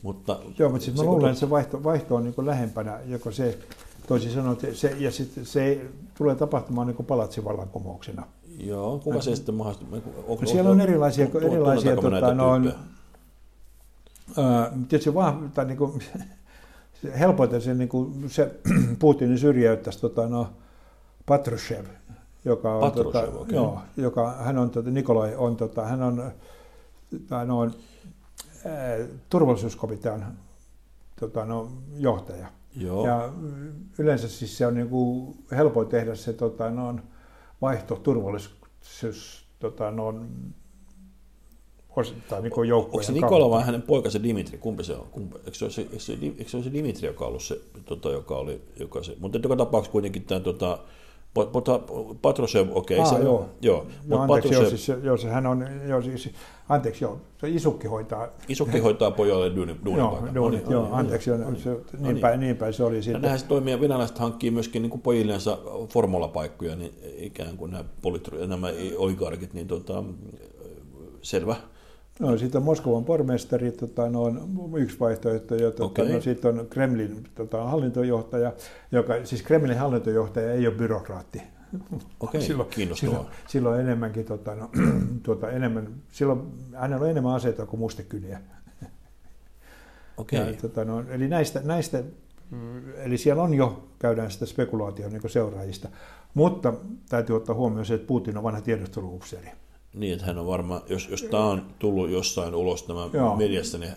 mutta, 0.03 0.39
joo, 0.59 0.71
mutta 0.71 0.85
sitten 0.85 1.05
mä 1.05 1.11
luulen, 1.11 1.31
että 1.31 1.41
se 1.41 1.51
vaihto, 1.51 1.85
vaihto 1.85 2.15
on 2.15 2.25
niin 2.25 2.47
lähempänä, 2.47 2.99
joko 3.07 3.31
se, 3.31 3.59
toisin 4.07 4.31
sanoen, 4.31 4.57
se, 4.73 4.97
ja 4.99 5.11
sitten 5.11 5.47
se 5.47 5.81
tulee 6.19 6.35
tapahtumaan 6.35 6.87
niin 6.87 7.07
palatsivallankumouksena. 7.07 8.27
Joo, 8.59 8.99
kuka 8.99 9.21
se 9.21 9.37
sitten 9.37 9.55
mahdollisesti? 9.55 10.11
No 10.29 10.47
siellä 10.47 10.71
on 10.71 10.81
erilaisia, 10.81 11.27
tu, 11.27 11.39
erilaisia 11.39 11.97
tota, 11.97 12.35
noin, 12.35 12.73
tietysti 14.89 15.15
vaan, 15.15 15.51
tai 15.55 15.65
niin 15.65 15.79
kuin, 15.79 16.03
helpoiten 17.19 17.61
se, 17.61 17.75
niin 17.75 17.89
kuin, 17.89 18.31
se 18.31 18.55
Putinin 18.99 19.39
syrjäyttäisi 19.39 20.01
tota, 20.01 20.29
no, 20.29 20.51
Patrushev, 21.27 21.85
joka 22.45 22.75
on, 22.75 22.93
tota, 22.93 23.23
okei. 23.23 23.55
joo, 23.55 23.81
joka, 23.97 24.33
hän 24.33 24.59
on, 24.59 24.71
tota, 24.71 24.91
Nikolai 24.91 25.37
on, 25.37 25.57
tota, 25.57 25.87
hän 25.87 26.03
on, 26.03 26.33
tai 27.29 27.47
noin, 27.47 27.75
ää, 28.65 28.99
turvallisuuskomitean 29.31 30.39
tota, 31.21 31.45
no, 31.45 31.71
johtaja. 31.97 32.47
Joo. 32.77 33.07
Ja 33.07 33.33
mm, 33.37 33.73
yleensä 33.99 34.29
siis 34.29 34.59
se 34.59 34.67
on 34.67 34.75
niin 34.75 34.89
kuin 34.89 35.37
helpoin 35.51 35.89
tehdä 35.89 36.15
se 36.15 36.33
tota, 36.33 36.71
no, 36.71 36.97
vaihto 37.61 37.97
turvallisuus 37.97 39.47
tota, 39.59 39.91
no, 39.91 40.15
osittain 41.97 42.43
niin 42.43 42.69
joukkojen 42.69 42.85
Onko 42.85 43.03
se 43.03 43.13
kautta. 43.13 43.27
Nikola 43.27 43.51
vai 43.51 43.65
hänen 43.65 43.83
poikansa 43.83 44.23
Dimitri? 44.23 44.59
Kumpi 44.59 44.85
se 44.85 44.95
on? 44.95 45.07
Kumpi, 45.11 45.37
eikö, 45.39 45.55
se 45.55 45.65
ole 45.65 45.73
se, 45.73 45.83
eikö, 45.83 45.99
se, 45.99 46.13
eikö 46.13 46.49
se 46.49 46.57
ole 46.57 46.65
se 46.65 46.73
Dimitri, 46.73 47.07
joka 47.07 47.25
on 47.25 47.29
ollut 47.29 47.43
se, 47.43 47.61
tota, 47.85 48.11
joka 48.11 48.37
oli, 48.37 48.63
joka 48.81 49.03
se, 49.03 49.17
mutta 49.19 49.39
joka 49.39 49.57
tapauksessa 49.57 49.93
kuitenkin 49.93 50.25
tämä 50.25 50.41
tota, 50.41 50.79
Pota- 51.35 51.81
Patrushev, 52.23 52.69
okei. 52.73 52.99
Aa, 52.99 53.05
se, 53.05 53.19
joo. 53.19 53.49
joo. 53.63 53.87
No, 54.07 54.19
Mut 54.19 54.21
anteeksi, 54.31 54.55
joo, 54.55 54.63
Patrushev- 54.63 54.77
siis, 54.77 54.89
joo, 55.03 55.17
se, 55.17 55.29
hän 55.29 55.47
on, 55.47 55.65
joo, 55.89 56.03
siis, 56.03 56.31
anteeksi, 56.69 57.05
joo, 57.05 57.19
se 57.41 57.49
isukki 57.49 57.87
hoitaa. 57.87 58.29
Isokki 58.49 58.79
hoitaa 58.79 59.11
pojalle 59.11 59.57
duunin, 59.57 59.77
duunin 59.85 59.99
Joo, 60.01 60.11
paikan. 60.11 60.35
duunit, 60.35 60.61
No 60.61 60.67
niin, 60.69 60.73
joo, 60.73 60.83
no 60.83 60.89
niin, 60.89 60.99
anteeksi, 60.99 61.31
no 61.31 61.37
joo, 61.37 61.51
niin. 61.51 61.63
se, 61.63 61.71
No 61.71 61.77
niin, 61.93 62.03
niin. 62.03 62.19
päin, 62.19 62.41
niin 62.41 62.57
päin 62.57 62.73
se 62.73 62.85
oli 62.85 63.03
sitten. 63.03 63.23
näinhän 63.23 63.39
se 63.39 63.47
toimii, 63.47 63.81
venäläiset 63.81 64.19
hankkii 64.19 64.51
myöskin 64.51 64.83
niin 64.83 64.91
kuin 64.91 65.01
pojillensa 65.03 65.59
formulapaikkoja, 65.89 66.77
niin 66.77 66.93
ikään 67.19 67.57
kuin 67.57 67.71
nämä, 67.71 67.85
politru- 68.03 68.47
nämä 68.47 68.69
oligarkit, 68.97 69.55
niin 69.55 69.67
tota, 69.67 70.05
selvä. 71.23 71.57
No, 72.19 72.39
sitten 72.39 72.59
on 72.59 72.65
Moskovan 72.65 73.05
pormestari, 73.05 73.73
tota, 73.73 74.11
no, 74.11 74.23
on 74.23 74.73
yksi 74.77 75.01
vaihtoehto, 75.01 75.55
ja 75.55 75.71
tota, 75.71 75.85
Okei. 75.85 76.13
no, 76.13 76.21
sitten 76.21 76.59
on 76.59 76.67
Kremlin 76.71 77.25
tota, 77.35 77.65
hallintojohtaja, 77.65 78.53
joka, 78.93 79.15
siis 79.25 79.43
Kremlin 79.43 79.79
hallintojohtaja 79.79 80.53
ei 80.53 80.67
ole 80.67 80.75
byrokraatti. 80.75 81.43
Okei, 82.21 82.41
kiinnostavaa. 82.71 82.95
Silloin, 82.95 83.27
silloin 83.49 83.81
enemmänkin, 83.81 84.25
tota, 84.25 84.55
no, 84.55 84.71
tuota, 85.23 85.51
enemmän, 85.51 85.89
silloin 86.13 86.43
hänellä 86.75 87.05
on 87.05 87.11
enemmän 87.11 87.35
aseita 87.35 87.67
kuin 87.67 87.81
mustekyniä. 87.81 88.41
Okei. 90.17 90.39
Ja, 90.39 90.53
tota, 90.61 90.85
no, 90.85 91.05
eli 91.11 91.29
näistä, 91.29 91.61
näistä, 91.65 92.05
eli 92.97 93.19
siellä 93.19 93.43
on 93.43 93.55
jo, 93.55 93.89
käydään 93.99 94.31
sitä 94.31 94.47
spekulaatiota 94.47 95.11
niin 95.11 95.31
seuraajista, 95.31 95.89
mutta 96.35 96.75
täytyy 97.09 97.37
ottaa 97.37 97.55
huomioon 97.55 97.87
se, 97.87 97.95
että 97.95 98.07
Putin 98.07 98.37
on 98.37 98.43
vanha 98.43 98.61
tiedusteluupseeri. 98.61 99.49
Niin, 99.95 100.13
että 100.13 100.27
hän 100.27 100.39
on 100.39 100.47
varmaan, 100.47 100.83
jos, 100.89 101.09
jos 101.09 101.23
tämä 101.23 101.45
on 101.45 101.63
tullut 101.79 102.11
jossain 102.11 102.55
ulos 102.55 102.83
tämä 102.83 103.09
Joo. 103.13 103.37
mediassa, 103.37 103.79
niin 103.79 103.93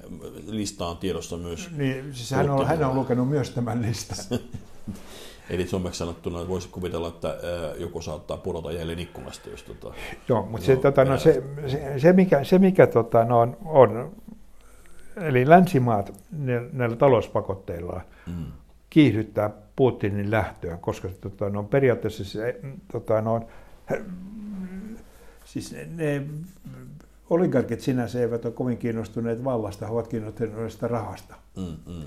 lista 0.48 0.88
on 0.88 0.98
tiedossa 0.98 1.38
myös. 1.38 1.70
Niin, 1.78 2.14
siis 2.14 2.32
hän, 2.32 2.50
on, 2.50 2.68
hän 2.68 2.84
on 2.84 2.96
lukenut 2.96 3.30
myös 3.30 3.50
tämän 3.50 3.82
listan. 3.82 4.40
Eli 5.50 5.68
suomeksi 5.68 5.98
sanottuna 5.98 6.48
voisi 6.48 6.70
kuvitella, 6.70 7.08
että 7.08 7.38
joku 7.80 8.02
saattaa 8.02 8.38
pudota 8.38 8.72
jälleen 8.72 9.00
ikkunasta, 9.00 9.50
jos 9.50 9.64
tota... 9.64 9.94
Joo, 10.30 10.46
mutta 10.46 10.66
se, 10.66 10.76
tota, 10.76 11.06
no, 11.06 11.18
se, 11.18 11.44
se, 11.68 11.94
se, 12.00 12.14
mikä, 12.14 12.44
se 12.44 12.60
mikä 12.60 12.88
tota, 12.88 13.26
no, 13.26 13.40
on, 13.40 13.58
on, 13.66 14.12
eli 15.16 15.50
länsimaat 15.50 16.14
ne, 16.32 16.62
näillä 16.74 16.96
talouspakotteillaan 16.96 18.02
Mm. 18.28 18.46
kiihdyttää 18.90 19.50
Putinin 19.76 20.32
lähtöä, 20.32 20.78
koska 20.78 21.10
tota, 21.22 21.50
no, 21.50 21.64
periaatteessa 21.64 22.26
se, 22.26 22.60
tota, 22.92 23.22
no, 23.22 23.48
siis 25.54 25.72
ne, 25.72 25.86
ne 25.86 26.26
oligarkit 27.30 27.82
sinänsä 27.82 28.20
eivät 28.20 28.46
ole 28.46 28.54
kovin 28.54 28.78
kiinnostuneet 28.78 29.44
vallasta, 29.44 29.86
he 29.86 29.92
ovat 29.92 30.08
kiinnostuneet 30.08 30.82
rahasta. 30.82 31.36
Mm, 31.58 31.94
mm. 31.94 32.04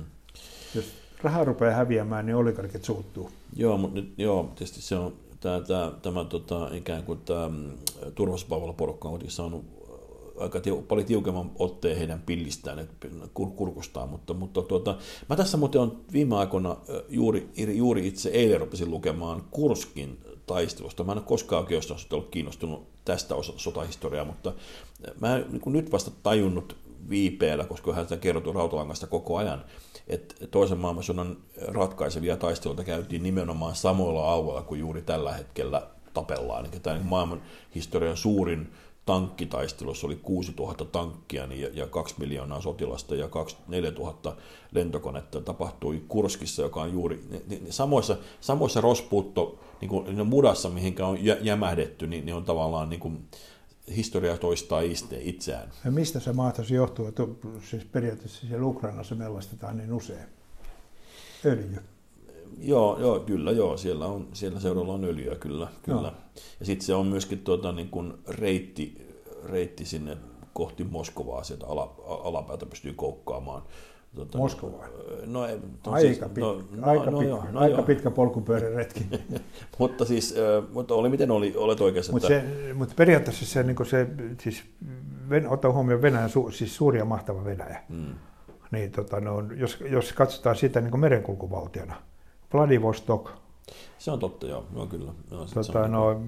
Jos 0.74 0.84
raha 1.22 1.44
rupeaa 1.44 1.74
häviämään, 1.74 2.26
niin 2.26 2.36
oligarkit 2.36 2.84
suuttuu. 2.84 3.30
Joo, 3.56 3.78
mutta 3.78 4.00
nyt, 4.00 4.14
joo, 4.18 4.52
tietysti 4.54 4.82
se 4.82 4.96
on 4.96 5.12
tämä, 5.40 5.60
tämä, 5.60 5.92
tämä 6.02 6.24
tota, 6.24 6.70
ikään 6.72 7.02
kuin 7.02 7.18
tämä 7.24 7.48
mm, 7.48 7.70
turvallisuuspalveluporukka 8.14 9.08
on 9.08 9.12
kuitenkin 9.12 9.36
saanut 9.36 9.64
aika 10.38 10.60
tiu, 10.60 10.82
paljon 10.82 11.06
tiukemman 11.06 11.50
otteen 11.58 11.96
heidän 11.96 12.22
pillistään, 12.26 12.78
että 12.78 13.08
kur, 13.34 13.50
kurkustaan, 13.50 14.08
mutta, 14.08 14.34
mutta 14.34 14.62
tuota, 14.62 14.98
mä 15.28 15.36
tässä 15.36 15.56
muuten 15.56 15.80
on 15.80 16.00
viime 16.12 16.36
aikoina 16.36 16.76
ö, 16.88 17.04
juuri, 17.08 17.48
juuri 17.74 18.06
itse 18.06 18.28
eilen 18.28 18.60
rupesin 18.60 18.90
lukemaan 18.90 19.42
Kurskin 19.50 20.18
taistelusta. 20.46 21.04
Mä 21.04 21.12
en 21.12 21.18
ole 21.18 21.26
koskaan 21.26 21.62
oikeastaan 21.62 22.00
ollut 22.12 22.30
kiinnostunut 22.30 22.88
tästä 23.04 23.34
osa 23.34 23.52
sotahistoriaa, 23.56 24.24
mutta 24.24 24.52
mä 25.20 25.36
en 25.36 25.46
niin 25.50 25.62
nyt 25.66 25.92
vasta 25.92 26.10
tajunnut 26.22 26.76
viipeellä, 27.08 27.64
koska 27.64 27.92
hän 27.92 28.04
sitä 28.04 28.16
kerrottu 28.16 28.52
rautalangasta 28.52 29.06
koko 29.06 29.36
ajan, 29.36 29.64
että 30.08 30.46
toisen 30.46 30.78
maailmansodan 30.78 31.36
ratkaisevia 31.56 32.36
taisteluita 32.36 32.84
käytiin 32.84 33.22
nimenomaan 33.22 33.74
samoilla 33.74 34.32
alueilla 34.32 34.62
kuin 34.62 34.80
juuri 34.80 35.02
tällä 35.02 35.32
hetkellä 35.32 35.86
tapellaan. 36.14 36.66
Eli 36.66 36.80
tämä 36.80 37.00
maailman 37.02 37.42
historian 37.74 38.16
suurin 38.16 38.72
tankkitaistelussa 39.06 40.06
oli 40.06 40.16
6000 40.16 40.84
tankkia 40.84 41.46
niin, 41.46 41.60
ja, 41.60 41.68
ja 41.72 41.86
2 41.86 42.14
miljoonaa 42.18 42.60
sotilasta 42.60 43.14
ja 43.14 43.28
24 43.28 43.90
000 43.90 44.36
lentokonetta 44.72 45.40
tapahtui 45.40 46.02
Kurskissa, 46.08 46.62
joka 46.62 46.82
on 46.82 46.92
juuri 46.92 47.24
niin, 47.30 47.42
niin, 47.48 47.72
samoissa, 47.72 48.16
samoissa 48.40 48.80
rospuutto 48.80 49.58
niin 49.80 49.88
kuin, 49.88 50.26
mudassa, 50.26 50.70
mihinkä 50.70 51.06
on 51.06 51.24
jä, 51.24 51.36
jämähdetty, 51.40 52.06
niin, 52.06 52.26
niin 52.26 52.34
on 52.34 52.44
tavallaan 52.44 52.90
niin 52.90 53.00
kuin, 53.00 53.28
historia 53.96 54.38
toistaa 54.38 54.80
itse, 54.80 55.18
itseään. 55.20 55.70
Ja 55.84 55.90
mistä 55.90 56.20
se 56.20 56.32
mahtaisi 56.32 56.74
johtua, 56.74 57.08
että 57.08 57.22
siis 57.70 57.84
periaatteessa 57.84 58.46
siellä 58.46 58.66
Ukrainassa 58.66 59.14
mellastetaan 59.14 59.76
niin 59.76 59.92
usein? 59.92 60.26
Öljy. 61.44 61.93
Joo, 62.58 62.98
joo, 63.00 63.20
kyllä, 63.20 63.52
joo. 63.52 63.76
Siellä, 63.76 64.06
on, 64.06 64.28
siellä 64.32 64.60
seuralla 64.60 64.92
on 64.92 65.04
öljyä, 65.04 65.36
kyllä. 65.36 65.68
kyllä. 65.82 66.00
Joo. 66.00 66.12
Ja 66.60 66.66
sitten 66.66 66.86
se 66.86 66.94
on 66.94 67.06
myöskin 67.06 67.38
tuota, 67.38 67.72
niin 67.72 67.88
kuin 67.88 68.14
reitti, 68.28 69.08
reitti 69.44 69.84
sinne 69.84 70.16
kohti 70.52 70.84
Moskovaa, 70.84 71.44
sieltä 71.44 71.66
ala, 71.66 71.94
alapäätä 72.06 72.66
pystyy 72.66 72.92
koukkaamaan. 72.92 73.62
Tuota, 74.14 74.38
Moskovaan? 74.38 74.88
No, 75.26 75.46
ei, 75.46 75.56
no, 75.86 75.92
Aika, 75.92 76.00
siis, 76.00 76.18
pitkä, 76.18 76.40
no, 76.40 76.62
no, 76.70 76.90
aika, 76.90 77.10
no, 77.10 77.18
pitkä, 77.18 77.30
joo, 77.30 77.44
no, 77.52 77.60
aika 77.60 77.76
joo. 77.76 77.82
pitkä 77.86 78.10
polkupyöräretki. 78.10 79.06
mutta 79.78 80.04
siis, 80.04 80.34
mutta 80.72 80.94
oli 80.94 81.08
miten 81.08 81.30
oli, 81.30 81.54
olet 81.56 81.80
oikeassa, 81.80 82.12
Mutta 82.12 82.34
että 82.34 82.50
se, 82.50 82.74
mut 82.74 82.96
periaatteessa 82.96 83.46
se, 83.46 83.62
niin 83.62 83.76
se 83.86 84.06
siis, 84.40 84.62
Ven, 85.30 85.48
ottaa 85.48 85.72
huomioon 85.72 86.02
Venäjän, 86.02 86.30
su, 86.30 86.50
siis 86.50 86.76
suuri 86.76 86.98
ja 86.98 87.04
mahtava 87.04 87.44
Venäjä. 87.44 87.82
mm, 87.88 88.14
Niin, 88.70 88.90
tota, 88.90 89.20
no, 89.20 89.42
jos, 89.56 89.78
jos 89.90 90.12
katsotaan 90.12 90.56
sitä 90.56 90.80
niin 90.80 91.00
merenkulkuvaltiona, 91.00 91.94
Vladivostok, 92.54 93.32
se 93.98 94.10
on 94.10 94.18
totta, 94.18 94.46
joo, 94.46 94.66
joo 94.74 94.86
kyllä. 94.86 95.12
Joo, 95.30 95.46
sit 95.46 95.54
tota, 95.54 95.80
on, 95.82 95.92
no, 95.92 96.20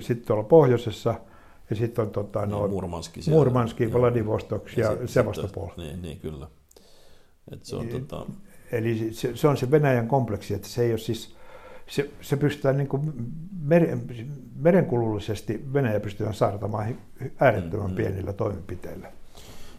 sitten 0.00 0.26
tuolla 0.26 0.42
pohjoisessa, 0.42 1.14
ja 1.70 1.76
sitten 1.76 2.04
on 2.04 2.10
tota, 2.10 2.46
no, 2.46 2.60
no, 2.60 2.68
Murmanski, 2.68 3.22
siellä. 3.22 3.38
Murmanski. 3.38 3.92
Vladivostok 3.92 4.76
ja, 4.76 4.96
sit- 4.96 5.10
Sevastopol. 5.10 5.68
sit- 5.68 5.76
Niin, 5.76 6.02
niin, 6.02 6.20
kyllä. 6.20 6.46
Et 7.52 7.64
se 7.64 7.76
on, 7.76 7.86
Niin. 7.86 8.06
tota, 8.06 8.26
Eli 8.72 9.12
se, 9.14 9.36
se 9.36 9.48
on 9.48 9.56
se 9.56 9.70
Venäjän 9.70 10.08
kompleksi, 10.08 10.54
että 10.54 10.68
se 10.68 10.82
ei 10.82 10.90
ole 10.90 10.98
siis, 10.98 11.36
se, 11.86 12.10
se 12.20 12.36
pystytään 12.36 12.76
niin 12.76 12.88
kuin 12.88 13.12
mer, 13.62 13.98
merenkulullisesti 14.56 15.64
Venäjä 15.72 16.00
pystytään 16.00 16.34
saartamaan 16.34 16.96
äärettömän 17.40 17.86
Mm, 17.86 17.92
mm. 17.92 17.96
pienillä 17.96 18.32
toimenpiteillä. 18.32 19.12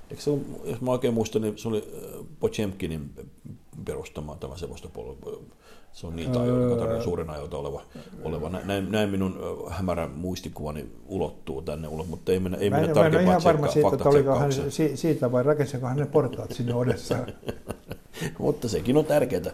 Eikö 0.10 0.22
se, 0.24 0.30
ole- 0.30 0.42
jos 0.64 0.82
mä 0.82 0.92
oikein 0.92 1.14
muistan, 1.14 1.42
niin 1.42 1.58
se 1.58 1.68
oli 1.68 1.78
äh, 1.78 2.26
Pochemkinin 2.40 3.10
perustama 3.86 4.36
tämä 4.36 4.58
Sevastopol. 4.58 5.16
Se 5.98 6.08
on 6.08 6.16
niitä 6.16 6.40
Öö. 6.40 6.44
ajoita, 6.44 6.86
öö... 6.86 7.02
suurin 7.02 7.30
ajoita 7.30 7.58
oleva. 7.58 7.82
oleva. 8.24 8.50
Nä- 8.50 8.62
Näin, 8.66 8.92
näin 8.92 9.10
minun 9.10 9.40
hämärä 9.70 10.08
muistikuvani 10.08 10.86
ulottuu 11.06 11.62
tänne 11.62 11.88
ulos, 11.88 12.08
mutta 12.08 12.32
ei 12.32 12.40
mennä, 12.40 12.58
ei 12.58 12.70
mennä 12.70 12.88
en, 12.88 12.92
mä 12.92 12.92
en 12.92 12.98
ole 12.98 13.04
tarkempaan 13.04 13.42
ihan 13.42 13.44
varma 13.44 13.68
siitä, 13.72 13.90
että 13.94 14.10
oliko 14.10 14.36
hän 14.36 14.52
siitä 14.96 15.32
vai 15.32 15.44
rakensiko 15.44 15.88
hän 15.88 15.98
ne 15.98 16.06
portaat 16.06 16.52
sinne 16.52 16.74
Odessaan. 16.74 17.28
Mutta 18.40 18.70
sekin 18.70 18.98
on 18.98 19.06
tärkeää. 19.06 19.52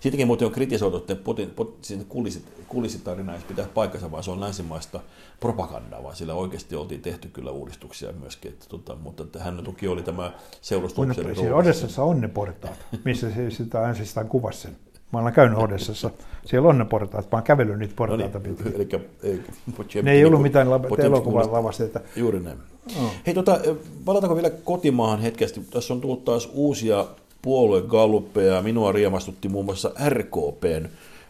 Siitäkin 0.00 0.26
muuten 0.26 0.46
on 0.46 0.52
kritisoitu, 0.52 0.96
että 0.96 1.16
Putin, 1.16 1.50
Putin, 1.50 1.78
sinne 1.82 2.04
kulisit, 2.08 2.44
kulisitarinaa 2.68 3.34
ei 3.34 3.40
pitää 3.48 3.66
paikkansa, 3.74 4.10
vaan 4.10 4.24
se 4.24 4.30
on 4.30 4.40
länsimaista 4.40 5.00
propagandaa, 5.40 6.02
vaan 6.02 6.16
sillä 6.16 6.34
oikeasti 6.34 6.76
oltiin 6.76 7.02
tehty 7.02 7.28
kyllä 7.28 7.50
uudistuksia 7.50 8.12
myöskin. 8.12 8.50
Että, 8.50 8.66
tota, 8.68 8.94
mutta 8.94 9.22
että 9.22 9.42
hän 9.42 9.60
toki 9.64 9.88
oli 9.88 10.02
tämä 10.02 10.30
Kun 10.30 10.40
seurustusupseeri 10.60 11.34
siinä 11.34 11.56
Odessassa 11.56 12.02
on 12.02 12.20
ne 12.20 12.28
portaat, 12.28 12.86
missä 13.04 13.30
se 13.30 13.50
sitä 13.50 13.88
ensistään 13.88 14.28
kuvasi 14.28 14.60
sen. 14.60 14.76
Mä 15.12 15.18
olen 15.18 15.32
käynyt 15.32 15.58
Odessassa. 15.58 16.10
Siellä 16.44 16.68
on 16.68 16.78
ne 16.78 16.84
portaat, 16.84 17.24
mä 17.32 17.36
oon 17.38 17.42
kävellyt 17.42 17.78
niitä 17.78 17.94
No 17.98 18.16
niin, 18.16 18.28
portaita 18.30 18.40
pitkin. 18.40 18.66
eli, 18.74 18.88
eli 19.22 19.42
Potemkin- 19.76 20.04
Ne 20.04 20.12
ei 20.12 20.24
ollut 20.24 20.42
mitään 20.42 20.66
lab- 20.66 21.00
elokuvan 21.04 21.52
lavasteita. 21.52 22.00
Juuri 22.16 22.40
näin. 22.40 22.58
Oh. 23.04 23.12
Hei, 23.26 23.34
tota, 23.34 23.60
palataanko 24.04 24.36
vielä 24.36 24.50
kotimaahan 24.50 25.20
hetkestä? 25.20 25.60
Tässä 25.70 25.94
on 25.94 26.00
tullut 26.00 26.24
taas 26.24 26.48
uusia 26.52 27.04
puoluegalluppeja. 27.42 28.62
Minua 28.62 28.92
riemastutti 28.92 29.48
muun 29.48 29.64
muassa 29.64 29.90
RKPn 30.08 30.88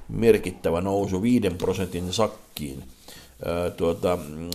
merkittävä 0.09 0.81
nousu 0.81 1.23
5 1.23 1.51
prosentin 1.51 2.13
sakkiin. 2.13 2.83
Tuota, 3.77 4.17
mm, 4.17 4.51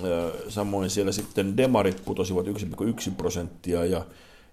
samoin 0.50 0.90
siellä 0.90 1.12
sitten 1.12 1.58
demarit 1.58 2.02
putosivat 2.06 2.46
1,1 2.48 3.12
prosenttia 3.18 3.86
ja 3.86 4.02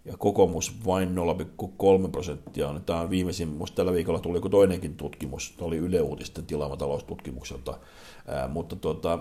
ja 0.08 0.16
kokoomus 0.18 0.86
vain 0.86 1.14
0,3 2.02 2.10
prosenttia. 2.12 2.74
Tämä 2.86 3.00
on 3.00 3.10
viimeisin, 3.10 3.48
minusta 3.48 3.76
tällä 3.76 3.92
viikolla 3.92 4.18
tuli 4.18 4.36
joku 4.36 4.48
toinenkin 4.48 4.94
tutkimus, 4.94 5.54
tämä 5.56 5.66
oli 5.66 5.76
Yle 5.76 6.00
Uutisten 6.00 6.46
tilaama 6.46 6.76
taloustutkimukselta, 6.76 7.78
Ää, 8.28 8.48
mutta 8.48 8.76
tuota, 8.76 9.18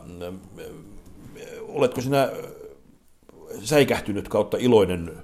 oletko 1.68 2.02
sinä 2.02 2.30
säikähtynyt 3.64 4.28
kautta 4.28 4.58
iloinen 4.60 5.18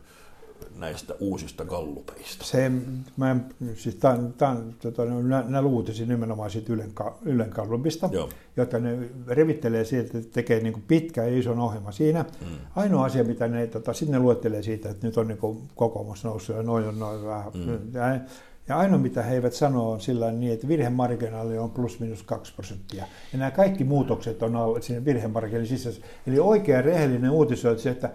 näistä 0.77 1.13
uusista 1.19 1.65
gallupeista? 1.65 2.45
Se, 2.45 2.71
mä, 3.17 3.35
siis 3.75 3.95
tämän, 3.95 4.33
tämän, 4.33 4.75
tota, 4.81 5.05
nämä, 5.05 5.43
nämä 5.47 5.61
luutisin 5.61 6.07
nimenomaan 6.07 6.51
siitä 6.51 6.73
Ylen, 6.73 6.91
Ylen 7.25 7.49
gallupista, 7.49 8.09
Joo. 8.11 8.29
jotta 8.57 8.79
ne 8.79 9.09
revittelee 9.27 9.85
siitä, 9.85 10.17
että 10.17 10.33
tekee 10.33 10.59
niin 10.59 10.83
pitkä 10.87 11.23
ja 11.23 11.39
ison 11.39 11.59
ohjelma 11.59 11.91
siinä. 11.91 12.25
Mm. 12.41 12.47
Ainoa 12.75 13.05
asia, 13.05 13.23
mitä 13.23 13.47
ne, 13.47 13.67
tota, 13.67 13.93
sitten 13.93 14.13
ne 14.13 14.19
luettelee 14.19 14.63
siitä, 14.63 14.89
että 14.89 15.07
nyt 15.07 15.17
on 15.17 15.27
niin 15.27 15.39
kokoomus 15.75 16.23
noussut 16.23 16.55
ja 16.55 16.63
noin 16.63 16.87
on 16.87 16.99
noin 16.99 17.25
vähän. 17.25 17.51
Mm. 17.53 17.93
Ja, 17.93 18.19
ja 18.67 18.77
ainoa, 18.77 18.99
mitä 18.99 19.23
he 19.23 19.35
eivät 19.35 19.53
sano, 19.53 19.91
on 19.91 20.01
sillä 20.01 20.31
niin, 20.31 20.53
että 20.53 20.67
virhemarginaali 20.67 21.57
on 21.57 21.71
plus 21.71 21.99
minus 21.99 22.23
2 22.23 22.53
prosenttia. 22.53 23.05
Ja 23.33 23.39
nämä 23.39 23.51
kaikki 23.51 23.83
muutokset 23.83 24.43
on 24.43 24.55
alle 24.55 24.81
siinä 24.81 25.05
virhemarginaalin 25.05 25.67
sisässä. 25.67 26.01
Eli 26.27 26.39
oikea 26.39 26.81
rehellinen 26.81 27.31
uutiso 27.31 27.69
on 27.69 27.79
se, 27.79 27.89
että 27.89 28.09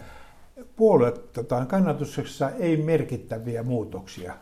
puolue 0.77 1.13
tota, 1.13 1.67
kannatuksessa 1.67 2.51
ei 2.51 2.77
merkittäviä 2.77 3.63
muutoksia. 3.63 4.35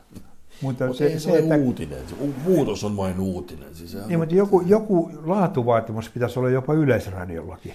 Mutta 0.60 0.92
se, 0.92 1.10
se, 1.10 1.18
se, 1.18 1.38
että, 1.38 1.54
uutinen. 1.56 1.98
Se 2.08 2.14
muutos 2.44 2.84
on 2.84 2.96
vain 2.96 3.20
uutinen. 3.20 3.74
Siis 3.74 3.96
niin, 4.06 4.18
mutta 4.18 4.34
joku, 4.34 4.60
joku 4.60 5.10
laatuvaatimus 5.24 6.10
pitäisi 6.10 6.38
olla 6.38 6.50
jopa 6.50 6.74
yleisradiollakin. 6.74 7.72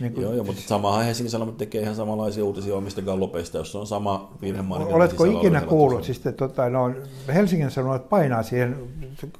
Niin 0.00 0.12
kuin, 0.12 0.22
joo, 0.22 0.32
joo, 0.32 0.44
mutta 0.44 0.62
samahan 0.62 1.04
Helsingin 1.04 1.30
Sanomat 1.30 1.56
tekee 1.56 1.82
ihan 1.82 1.94
samanlaisia 1.94 2.44
uutisia 2.44 2.74
omista 2.74 3.02
gallopeista, 3.02 3.58
jos 3.58 3.76
on 3.76 3.86
sama 3.86 4.32
virhemarkkina. 4.42 4.96
Oletko 4.96 5.24
ikinä 5.24 5.60
kuullut, 5.60 6.04
siis 6.04 6.20
te, 6.20 6.32
tota, 6.32 6.70
no, 6.70 6.92
Helsingin 7.34 7.70
Sanomat 7.70 8.08
painaa 8.08 8.42
siihen 8.42 8.76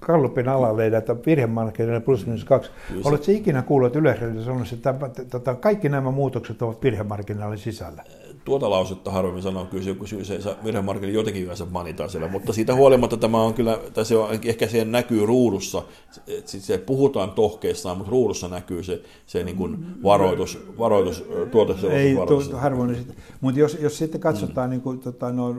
gallopin 0.00 0.48
alalle, 0.48 0.86
että 0.86 1.16
virhemarkkina 1.26 2.00
plus 2.00 2.26
minus 2.26 2.44
kaksi. 2.44 2.70
Oletko 3.04 3.32
ikinä 3.32 3.62
kuullut, 3.62 3.86
että 3.86 3.98
Yleisradio 3.98 4.44
sanoo, 4.44 4.62
että 4.72 5.24
tota, 5.30 5.54
kaikki 5.54 5.88
nämä 5.88 6.10
muutokset 6.10 6.62
ovat 6.62 6.82
virhemarkkinaalin 6.82 7.58
sisällä? 7.58 8.04
Tuota 8.44 8.70
lausetta 8.70 9.10
harvemmin 9.10 9.42
sanoo, 9.42 9.64
kyllä 9.64 9.84
joku 9.84 10.06
syy 10.06 10.24
se 10.24 10.40
virhemarkkinoilla 10.64 11.20
jotenkin 11.20 11.42
yleensä 11.42 11.64
manitaan 11.64 12.10
siellä, 12.10 12.28
mutta 12.28 12.52
siitä 12.52 12.74
huolimatta 12.74 13.16
tämä 13.16 13.42
on 13.42 13.54
kyllä, 13.54 13.78
tai 13.94 14.04
se 14.04 14.16
on, 14.16 14.28
ehkä 14.44 14.66
siihen 14.66 14.92
näkyy 14.92 15.26
ruudussa, 15.26 15.82
että 16.26 16.50
se 16.50 16.78
puhutaan 16.78 17.30
tohkeissaan, 17.30 17.96
mutta 17.96 18.10
ruudussa 18.10 18.48
näkyy 18.48 18.82
se, 18.82 19.02
se 19.26 19.44
niin 19.44 19.56
kuin 19.56 20.02
varoitus, 20.02 20.58
varoitus 20.78 21.24
tuote 21.50 21.74
Ei, 21.90 22.14
tu, 22.14 22.56
harvoin 22.56 23.06
mutta 23.40 23.60
jos, 23.60 23.78
jos 23.80 23.98
sitten 23.98 24.20
katsotaan 24.20 24.68
mm. 24.68 24.70
niin 24.70 24.80
kuin, 24.80 25.00
tota, 25.00 25.32
no, 25.32 25.54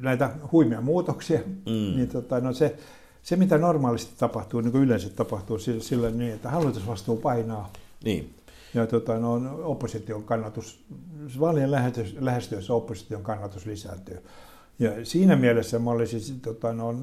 näitä 0.00 0.30
huimia 0.52 0.80
muutoksia, 0.80 1.40
mm. 1.46 1.96
niin 1.96 2.08
tota, 2.08 2.40
no, 2.40 2.52
se, 2.52 2.76
se, 3.22 3.36
mitä 3.36 3.58
normaalisti 3.58 4.12
tapahtuu, 4.18 4.60
niin 4.60 4.72
kuin 4.72 4.84
yleensä 4.84 5.10
tapahtuu 5.10 5.58
sillä 5.58 6.10
niin, 6.10 6.32
että 6.32 6.50
hallitusvastuu 6.50 7.16
painaa. 7.16 7.72
Niin 8.04 8.34
ja 8.74 8.86
tota, 8.86 9.18
no, 9.18 9.60
opposition 9.62 10.24
kannatus, 10.24 10.84
vaalien 11.40 11.70
lähestyessä 12.20 12.74
opposition 12.74 13.22
kannatus 13.22 13.66
lisääntyy. 13.66 14.22
Ja 14.78 15.04
siinä 15.04 15.36
mielessä 15.36 15.78
mä 15.78 15.90
olisin 15.90 16.40
tota, 16.40 16.72
no, 16.72 16.94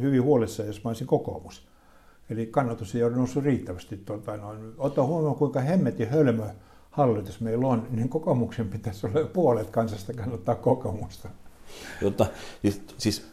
hyvin 0.00 0.22
huolissa, 0.22 0.64
jos 0.64 0.84
mä 0.84 0.90
olisin 0.90 1.06
kokoomus. 1.06 1.66
Eli 2.30 2.46
kannatus 2.46 2.94
ei 2.94 3.02
ole 3.02 3.16
noussut 3.16 3.44
riittävästi. 3.44 3.96
Tota, 3.96 4.36
no, 4.36 4.54
ota 4.78 5.04
huomioon, 5.04 5.36
kuinka 5.36 5.60
hemmetin 5.60 6.08
hölmö 6.08 6.44
hallitus 6.90 7.40
meillä 7.40 7.66
on, 7.66 7.86
niin 7.90 8.08
kokoomuksen 8.08 8.68
pitäisi 8.68 9.06
olla 9.06 9.26
puolet 9.26 9.70
kansasta 9.70 10.12
kannattaa 10.12 10.54
kokoomusta. 10.54 11.28
Jotta, 12.02 12.26
siis, 12.62 12.82
siis 12.98 13.26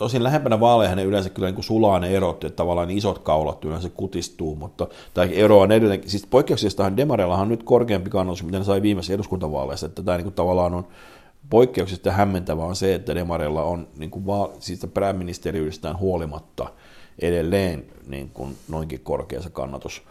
Tosin 0.00 0.22
lähempänä 0.22 0.60
vaaleja 0.60 0.94
ne 0.94 1.04
yleensä 1.04 1.30
kyllä 1.30 1.50
niin 1.50 1.62
sulaa 1.62 1.98
ne 1.98 2.08
erot, 2.08 2.44
että 2.44 2.56
tavallaan 2.56 2.90
isot 2.90 3.18
kaulat 3.18 3.64
yleensä 3.64 3.88
kutistuu, 3.88 4.56
mutta 4.56 4.88
tai 5.14 5.36
ero 5.36 5.60
on 5.60 5.72
edelleen, 5.72 6.10
siis 6.10 6.26
poikkeuksellistahan 6.26 6.96
Demarellahan 6.96 7.42
on 7.42 7.48
nyt 7.48 7.62
korkeampi 7.62 8.10
kannatus, 8.10 8.42
mitä 8.42 8.58
ne 8.58 8.64
sai 8.64 8.82
viimeisessä 8.82 9.14
eduskuntavaaleissa, 9.14 9.86
että 9.86 10.02
tämä 10.02 10.16
niin 10.16 10.24
kuin 10.24 10.34
tavallaan 10.34 10.74
on 10.74 10.86
poikkeuksesta 11.50 12.12
hämmentävää 12.12 12.66
on 12.66 12.76
se, 12.76 12.94
että 12.94 13.14
Demarella 13.14 13.62
on 13.62 13.88
niin 13.98 14.10
kuin 14.10 14.26
va- 14.26 14.50
siitä 14.58 14.86
pääministeriydestään 14.86 15.98
huolimatta 15.98 16.66
edelleen 17.18 17.84
niin 18.06 18.30
kuin 18.30 18.56
noinkin 18.68 19.00
korkea 19.00 19.42
se 19.42 19.50
kannatus. 19.50 20.02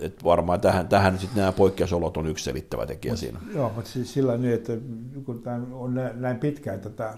Et 0.00 0.24
varmaan 0.24 0.60
tähän, 0.60 0.88
tähän 0.88 1.18
sitten 1.18 1.40
nämä 1.40 1.52
poikkeusolot 1.52 2.16
on 2.16 2.26
yksi 2.26 2.44
selittävä 2.44 2.86
tekijä 2.86 3.12
mut, 3.12 3.20
siinä. 3.20 3.40
Joo, 3.54 3.72
mutta 3.74 3.90
siis 3.90 4.12
sillä 4.12 4.36
niin, 4.36 4.54
että 4.54 4.72
kun 5.24 5.42
tämä 5.42 5.60
on 5.72 5.94
näin 6.14 6.38
pitkään 6.38 6.80
tätä 6.80 7.14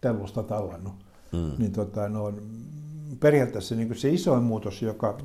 tellusta 0.00 0.42
tallannut, 0.42 1.07
mm. 1.32 1.52
niin 1.58 1.72
tota, 1.72 2.08
no, 2.08 2.32
periaatteessa 3.20 3.74
niin 3.74 3.98
se 3.98 4.10
isoin 4.10 4.42
muutos, 4.42 4.82
joka 4.82 5.18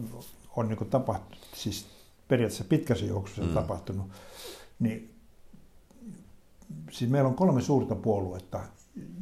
on 0.55 0.67
niin 0.67 0.89
tapahtunut, 0.89 1.47
siis 1.55 1.85
periaatteessa 2.27 2.63
pitkässä 2.63 3.05
juoksussa 3.05 3.43
mm. 3.43 3.53
tapahtunut, 3.53 4.07
niin 4.79 5.15
siis 6.91 7.11
meillä 7.11 7.29
on 7.29 7.35
kolme 7.35 7.61
suurta 7.61 7.95
puoluetta, 7.95 8.59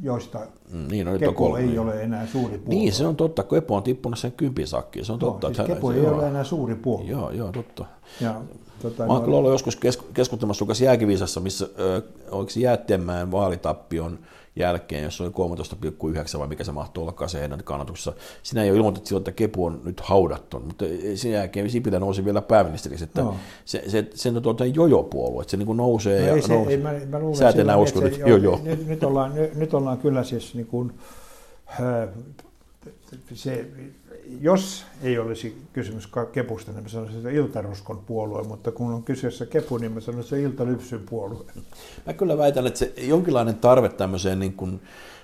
joista 0.02 0.46
mm, 0.72 0.88
niin, 0.88 1.06
no, 1.06 1.18
Kepo 1.18 1.32
kolme, 1.32 1.58
ei 1.58 1.66
niin. 1.66 1.78
ole 1.78 2.02
enää 2.02 2.26
suuri 2.26 2.58
puolue. 2.58 2.80
Niin, 2.80 2.92
se 2.92 3.06
on 3.06 3.16
totta. 3.16 3.42
Kepo 3.42 3.76
on 3.76 3.82
tippunut 3.82 4.18
sen 4.18 4.32
kympin 4.32 4.66
sakkiin. 4.66 5.04
Se 5.04 5.12
on 5.12 5.18
totta. 5.18 5.48
No, 5.48 5.54
siis 5.54 5.66
Kepo 5.66 5.92
ei 5.92 6.06
ole 6.06 6.28
enää 6.28 6.44
suuri 6.44 6.74
puolue. 6.74 7.10
Joo, 7.10 7.30
joo, 7.30 7.52
totta. 7.52 7.84
Ja, 8.20 8.34
tota, 8.82 9.06
Mä 9.06 9.12
oon 9.12 9.20
no, 9.20 9.24
kyllä 9.24 9.38
ollut 9.38 9.52
joskus 9.52 9.76
keskustelemassa 10.14 10.58
sukas 10.58 10.80
jääkivisassa, 10.80 11.40
missä 11.40 11.64
äh, 11.64 12.02
oliko 12.30 12.52
Jäätteenmäen 12.56 13.30
vaalitappion 13.30 14.18
jälkeen, 14.56 15.04
jos 15.04 15.20
oli 15.20 15.28
13,9 15.28 16.38
vai 16.38 16.48
mikä 16.48 16.64
se 16.64 16.72
mahtuu 16.72 17.02
olla 17.02 17.28
se 17.28 17.40
heidän 17.40 17.64
kannatuksessa. 17.64 18.12
Sinä 18.42 18.62
ei 18.62 18.70
ole 18.70 18.76
ilmoitettu 18.76 19.08
silloin, 19.08 19.20
että 19.20 19.32
Kepu 19.32 19.64
on 19.64 19.80
nyt 19.84 20.00
haudattu, 20.00 20.60
mutta 20.60 20.84
sen 21.14 21.32
jälkeen 21.32 21.70
Sipilä 21.70 21.98
nousi 21.98 22.24
vielä 22.24 22.42
pääministeriksi, 22.42 23.04
että 23.04 23.22
no. 23.22 23.36
se, 23.64 23.84
se, 23.86 24.10
se 24.14 24.28
on 24.28 24.42
tuota 24.42 24.64
jojo-puolue, 24.64 25.42
että 25.42 25.50
se 25.50 25.56
niin 25.56 25.76
nousee 25.76 26.20
no 26.20 26.26
ja 26.26 26.34
ei 26.34 26.42
se, 26.42 26.54
nousee. 26.54 26.74
Ei, 26.74 26.80
mä, 26.80 26.92
mä 27.08 27.18
luulen, 27.18 27.36
Sä 27.36 27.48
et 27.48 27.58
enää 27.58 27.76
usko 27.76 28.00
nyt 28.00 28.18
jojo. 28.18 28.60
Nyt, 28.62 28.86
nyt, 28.86 29.04
ollaan, 29.04 29.34
nyt, 29.34 29.54
nyt 29.54 29.74
ollaan 29.74 29.98
kyllä 29.98 30.24
siis 30.24 30.54
niin 30.54 30.61
kuin, 30.66 30.92
se, 33.34 33.66
jos 34.40 34.84
ei 35.02 35.18
olisi 35.18 35.56
kysymys 35.72 36.08
Kepusta, 36.32 36.72
niin 36.72 36.82
mä 36.82 36.88
sanoisin, 36.88 37.16
että 37.18 37.30
Iltaruskon 37.30 38.02
puolue, 38.06 38.42
mutta 38.42 38.72
kun 38.72 38.92
on 38.92 39.02
kyseessä 39.02 39.46
Kepu, 39.46 39.76
niin 39.76 39.92
mä 39.92 40.00
sanoisin, 40.00 40.38
että 40.38 40.48
Iltalypsyn 40.48 41.02
puolue. 41.10 41.44
Mä 42.06 42.12
kyllä 42.12 42.38
väitän, 42.38 42.66
että 42.66 42.78
se 42.78 42.92
jonkinlainen 42.96 43.56
tarve 43.56 43.88
tämmöiseen 43.88 44.38
niin 44.38 44.52
kuin 44.52 44.80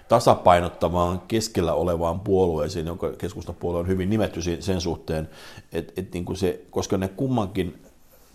tasapainottamaan 0.09 1.22
keskellä 1.29 1.74
olevaan 1.74 2.20
puolueeseen, 2.20 2.87
jonka 2.87 3.12
keskustapuolue 3.12 3.81
on 3.81 3.88
hyvin 3.88 4.11
nimetty 4.11 4.40
sen 4.61 4.81
suhteen, 4.81 5.29
että, 5.72 5.92
että 5.96 6.14
niin 6.14 6.24
kuin 6.24 6.37
se, 6.37 6.61
koska 6.70 6.96
ne 6.96 7.09
kummankin 7.09 7.83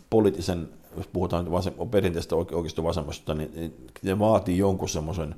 poliittisen, 0.09 0.69
jos 0.97 1.07
puhutaan 1.07 1.51
vasem, 1.51 1.73
perinteistä 1.91 2.35
oikeasta 2.35 2.83
vasemmasta, 2.83 3.33
niin 3.33 3.91
ne 4.03 4.19
vaatii 4.19 4.57
jonkun 4.57 4.89
semmoisen 4.89 5.35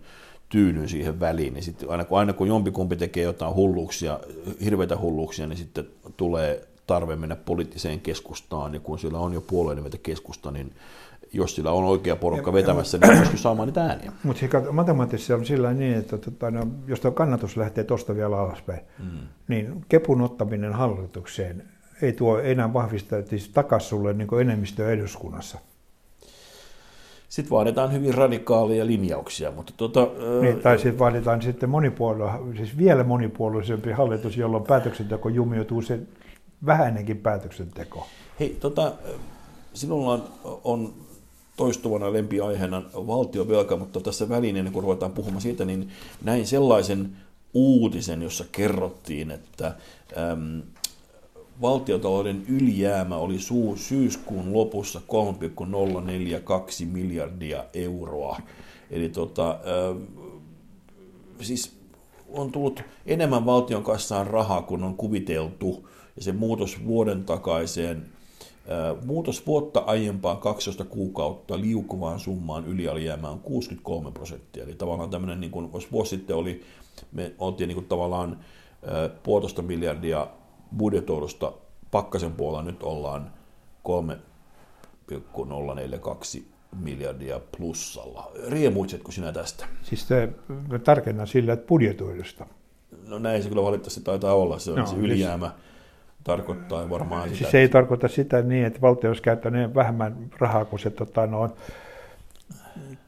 tyynyn 0.56 0.90
siihen 0.90 1.20
väliin, 1.20 1.54
niin 1.54 1.64
sitten 1.64 1.90
aina 1.90 2.06
kun, 2.06 2.20
aina 2.20 2.34
kun 2.34 2.48
jompikumpi 2.48 2.96
tekee 2.96 3.24
jotain 3.24 3.56
hulluuksia, 3.56 4.20
hirveitä 4.64 4.98
hulluuksia, 4.98 5.48
niin 5.48 5.58
sitten 5.58 5.86
tulee 6.18 6.68
tarve 6.88 7.16
mennä 7.16 7.36
poliittiseen 7.36 8.00
keskustaan, 8.00 8.74
ja 8.74 8.80
kun 8.80 9.00
sillä 9.00 9.20
on 9.20 9.34
jo 9.34 9.42
puolueen 9.42 9.76
nimeltä 9.76 9.98
keskusta, 9.98 10.52
niin 10.52 10.72
jos 11.34 11.56
sillä 11.56 11.72
on 11.72 11.84
oikea 11.84 12.16
porukka 12.16 12.54
vetämässä, 12.54 12.98
niin 12.98 13.20
pystyy 13.20 13.38
saamaan 13.38 13.68
niitä 13.68 13.84
ääniä. 13.86 14.12
Mutta 14.24 14.46
matemaattisesti 14.72 15.34
on 15.34 15.46
sillä 15.46 15.74
niin, 15.74 15.98
että 15.98 16.18
tota, 16.18 16.52
no, 16.52 16.68
jos 16.88 17.00
tuo 17.00 17.12
kannatus 17.12 17.58
lähtee 17.58 17.84
tuosta 17.84 18.16
vielä 18.16 18.40
alaspäin, 18.40 18.82
mm. 19.00 19.28
niin 19.48 19.86
kepun 19.90 20.22
ottaminen 20.22 20.74
hallitukseen 20.74 21.64
ei 22.02 22.14
tuo 22.14 22.40
enää 22.40 22.74
vahvista 22.74 23.16
takaisin 23.54 23.90
sulle 23.90 24.14
niin 24.14 24.42
enemmistöä 24.42 24.92
eduskunnassa. 24.92 25.58
Sitten 27.30 27.50
vaaditaan 27.50 27.94
hyvin 27.94 28.14
radikaalia 28.14 28.86
linjauksia. 28.86 29.52
Mutta 29.52 29.74
tuota, 29.78 30.08
niin, 30.42 30.60
tai 30.60 30.78
sitten 30.78 31.00
vaaditaan 31.00 31.42
sitten 31.42 31.70
monipuolue, 31.70 32.32
siis 32.58 32.78
vielä 32.78 33.04
monipuolueisempi 33.04 33.92
hallitus, 33.92 34.38
jolloin 34.38 34.64
päätöksenteko 34.64 35.30
jumiutuu 35.30 35.82
se 35.82 36.00
vähäinenkin 36.66 37.18
päätöksenteko. 37.18 38.08
Hei, 38.40 38.58
tota, 38.60 38.94
sinulla 39.74 40.14
on, 40.14 40.24
on 40.64 40.94
toistuvana 41.58 42.14
lempiaiheena 42.14 42.82
valtiovelka, 42.94 43.78
mutta 43.78 44.00
tässä 44.00 44.30
väliin, 44.30 44.72
kun 44.72 44.84
ruvetaan 44.84 45.12
puhumaan 45.12 45.42
siitä, 45.42 45.66
niin 45.66 45.90
näin 46.24 46.48
sellaisen 46.48 47.18
uutisen, 47.54 48.22
jossa 48.22 48.46
kerrottiin, 48.52 49.32
että 49.32 49.68
äm, 50.32 50.62
valtiotalouden 51.62 52.46
ylijäämä 52.48 53.18
oli 53.18 53.40
suu, 53.40 53.76
syyskuun 53.76 54.54
lopussa 54.54 55.02
3,042 55.08 56.86
miljardia 56.86 57.66
euroa. 57.74 58.38
Eli 58.92 59.10
tota, 59.10 59.50
äh, 59.50 59.58
siis 61.42 61.78
on 62.30 62.52
tullut 62.52 62.82
enemmän 63.06 63.46
valtion 63.46 63.84
kassaan 63.84 64.28
rahaa 64.28 64.62
kuin 64.62 64.84
on 64.84 64.96
kuviteltu, 64.96 65.90
ja 66.16 66.22
se 66.22 66.32
muutos 66.32 66.86
vuoden 66.86 67.24
takaiseen 67.24 68.06
Muutos 69.06 69.48
vuotta 69.48 69.80
aiempaan 69.80 70.38
12 70.38 70.86
kuukautta 70.86 71.62
liukuvaan 71.62 72.20
summaan 72.20 72.66
ylialijäämä 72.68 73.30
on 73.30 73.40
63 73.40 74.12
prosenttia. 74.12 74.64
Eli 74.64 74.74
tavallaan 74.74 75.10
tämmöinen, 75.10 75.42
niin 75.42 75.52
kuin, 75.52 75.70
jos 75.74 75.92
vuosi 75.92 76.10
sitten 76.10 76.36
oli, 76.36 76.64
me 77.12 77.32
oltiin 77.40 77.68
niin 77.68 77.76
kuin 77.76 77.88
tavallaan 77.88 78.40
puolitoista 79.24 79.62
miljardia 79.62 80.28
budjetoidusta 80.78 81.52
pakkasen 81.92 82.32
puolella, 82.32 82.64
nyt 82.64 82.84
ollaan 82.84 83.32
3,042 83.84 86.48
miljardia 86.80 87.40
plussalla. 87.58 88.32
Riemuitsetko 88.48 89.12
sinä 89.12 89.32
tästä? 89.32 89.66
Siis 89.84 90.06
te, 90.06 90.30
tarkennan 90.84 91.28
sillä, 91.28 91.54
että 91.54 91.68
budjetoidusta. 91.68 92.46
No 93.08 93.20
näin 93.20 93.44
se 93.44 93.50
kyllä 93.50 93.64
valitettavasti 93.64 94.02
taitaa 94.02 94.34
olla, 94.34 94.60
se 94.60 94.72
on 94.72 94.78
no, 94.78 94.86
se 94.86 94.90
siis- 94.90 95.02
ylijäämä. 95.04 95.48
Siis 95.48 95.60
tarkoittaa 96.24 96.90
varmaan 96.90 97.30
sitä. 97.30 97.52
Se 97.52 97.60
ei 97.60 97.70
tarkoita 97.70 98.08
sitä 98.08 98.42
niin, 98.42 98.66
että 98.66 98.82
valtio 98.82 99.10
olisi 99.10 99.24
käyttänyt 99.24 99.76
vähemmän 99.76 100.30
rahaa 100.38 100.66
kuin 100.66 100.80
se 100.80 100.90
tota, 100.90 101.28
no, 101.28 101.50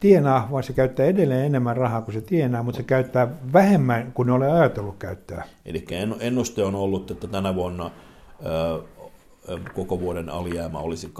tienaa, 0.00 0.48
vaan 0.50 0.62
se 0.62 0.72
käyttää 0.72 1.06
edelleen 1.06 1.46
enemmän 1.46 1.76
rahaa 1.76 2.02
kuin 2.02 2.14
se 2.14 2.20
tienaa, 2.20 2.62
mutta 2.62 2.76
se 2.76 2.82
käyttää 2.82 3.28
vähemmän 3.52 4.12
kuin 4.12 4.26
ne 4.26 4.32
ole 4.32 4.50
ajatellut 4.50 4.96
käyttää. 4.98 5.44
Eli 5.66 5.84
ennuste 6.20 6.64
on 6.64 6.74
ollut, 6.74 7.10
että 7.10 7.26
tänä 7.26 7.54
vuonna 7.54 7.90
koko 9.74 10.00
vuoden 10.00 10.28
alijäämä 10.28 10.78
olisi 10.78 11.12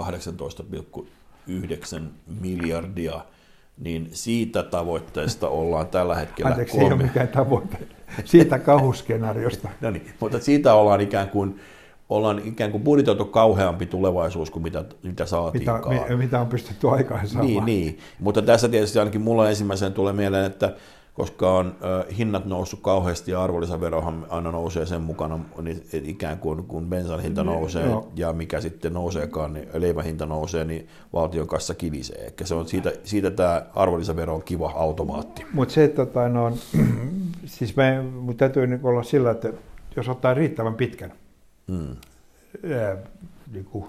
18,9 1.46 2.02
miljardia, 2.40 3.20
niin 3.78 4.08
siitä 4.12 4.62
tavoitteesta 4.62 5.48
ollaan 5.48 5.86
tällä 5.86 6.14
hetkellä 6.14 6.50
Anteeksi, 6.50 6.78
kolme... 6.78 6.88
ei 6.88 6.92
ole 6.94 7.02
mikään 7.02 7.28
tavoite. 7.28 7.78
Siitä 8.24 8.58
kauhuskenaariosta. 8.58 9.68
no 9.80 9.90
niin, 9.90 10.10
mutta 10.20 10.40
siitä 10.40 10.74
ollaan 10.74 11.00
ikään 11.00 11.28
kuin 11.28 11.60
ollaan 12.08 12.40
ikään 12.44 12.70
kuin 12.70 12.84
budjetoitu 12.84 13.24
kauheampi 13.24 13.86
tulevaisuus 13.86 14.50
kuin 14.50 14.62
mitä, 14.62 14.84
mitä 15.02 15.26
saatiinkaan. 15.26 15.94
Mitä, 15.94 16.16
mitä 16.16 16.40
on 16.40 16.46
pystytty 16.46 16.88
aikaan 16.88 17.28
saamaan. 17.28 17.46
Niin, 17.46 17.64
niin, 17.64 17.98
mutta 18.20 18.42
tässä 18.42 18.68
tietysti 18.68 18.98
ainakin 18.98 19.20
mulla 19.20 19.48
ensimmäisenä 19.48 19.90
tulee 19.90 20.12
mieleen, 20.12 20.44
että 20.44 20.74
koska 21.18 21.52
on 21.52 21.76
hinnat 22.18 22.44
noussut 22.44 22.80
kauheasti 22.80 23.30
ja 23.30 23.42
arvonlisäverohan 23.42 24.26
aina 24.28 24.52
nousee 24.52 24.86
sen 24.86 25.00
mukana, 25.00 25.38
niin 25.62 25.82
ikään 26.04 26.38
kuin 26.38 26.64
kun 26.64 26.86
bensan 26.86 27.20
hinta 27.20 27.44
niin, 27.44 27.52
nousee 27.52 27.86
no. 27.86 28.08
ja 28.16 28.32
mikä 28.32 28.60
sitten 28.60 28.92
nouseekaan, 28.92 29.52
niin 29.52 29.68
leivän 29.74 30.04
hinta 30.04 30.26
nousee, 30.26 30.64
niin 30.64 30.88
valtion 31.12 31.46
kanssa 31.46 31.74
kivisee. 31.74 32.24
Eli 32.24 32.46
se 32.46 32.54
on 32.54 32.68
siitä, 32.68 32.92
siitä 33.04 33.30
tämä 33.30 33.62
arvonlisävero 33.74 34.34
on 34.34 34.42
kiva 34.42 34.70
automaatti. 34.70 35.46
Mutta 35.52 35.74
se, 35.74 35.84
että 35.84 36.06
tota, 36.06 36.28
no, 36.28 36.52
siis 37.44 37.76
me, 37.76 38.04
täytyy 38.36 38.66
niin 38.66 38.80
olla 38.82 39.02
sillä, 39.02 39.30
että 39.30 39.52
jos 39.96 40.08
ottaa 40.08 40.34
riittävän 40.34 40.74
pitkän, 40.74 41.12
mm. 41.68 41.96
ää, 42.74 42.96
niin 43.52 43.64
kuin 43.64 43.84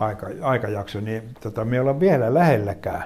aika, 0.00 0.26
aikajakso, 0.42 1.00
niin 1.00 1.22
tota, 1.40 1.64
me 1.64 1.80
ollaan 1.80 2.00
vielä 2.00 2.34
lähelläkään 2.34 3.04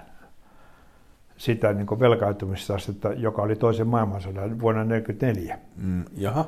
sitä 1.36 1.72
niin 1.72 2.00
velkaistumisastetta, 2.00 3.12
joka 3.12 3.42
oli 3.42 3.56
toisen 3.56 3.86
maailmansodan 3.86 4.60
vuonna 4.60 4.84
1944. 4.84 5.58
Mm, 5.76 6.04
jaha. 6.16 6.46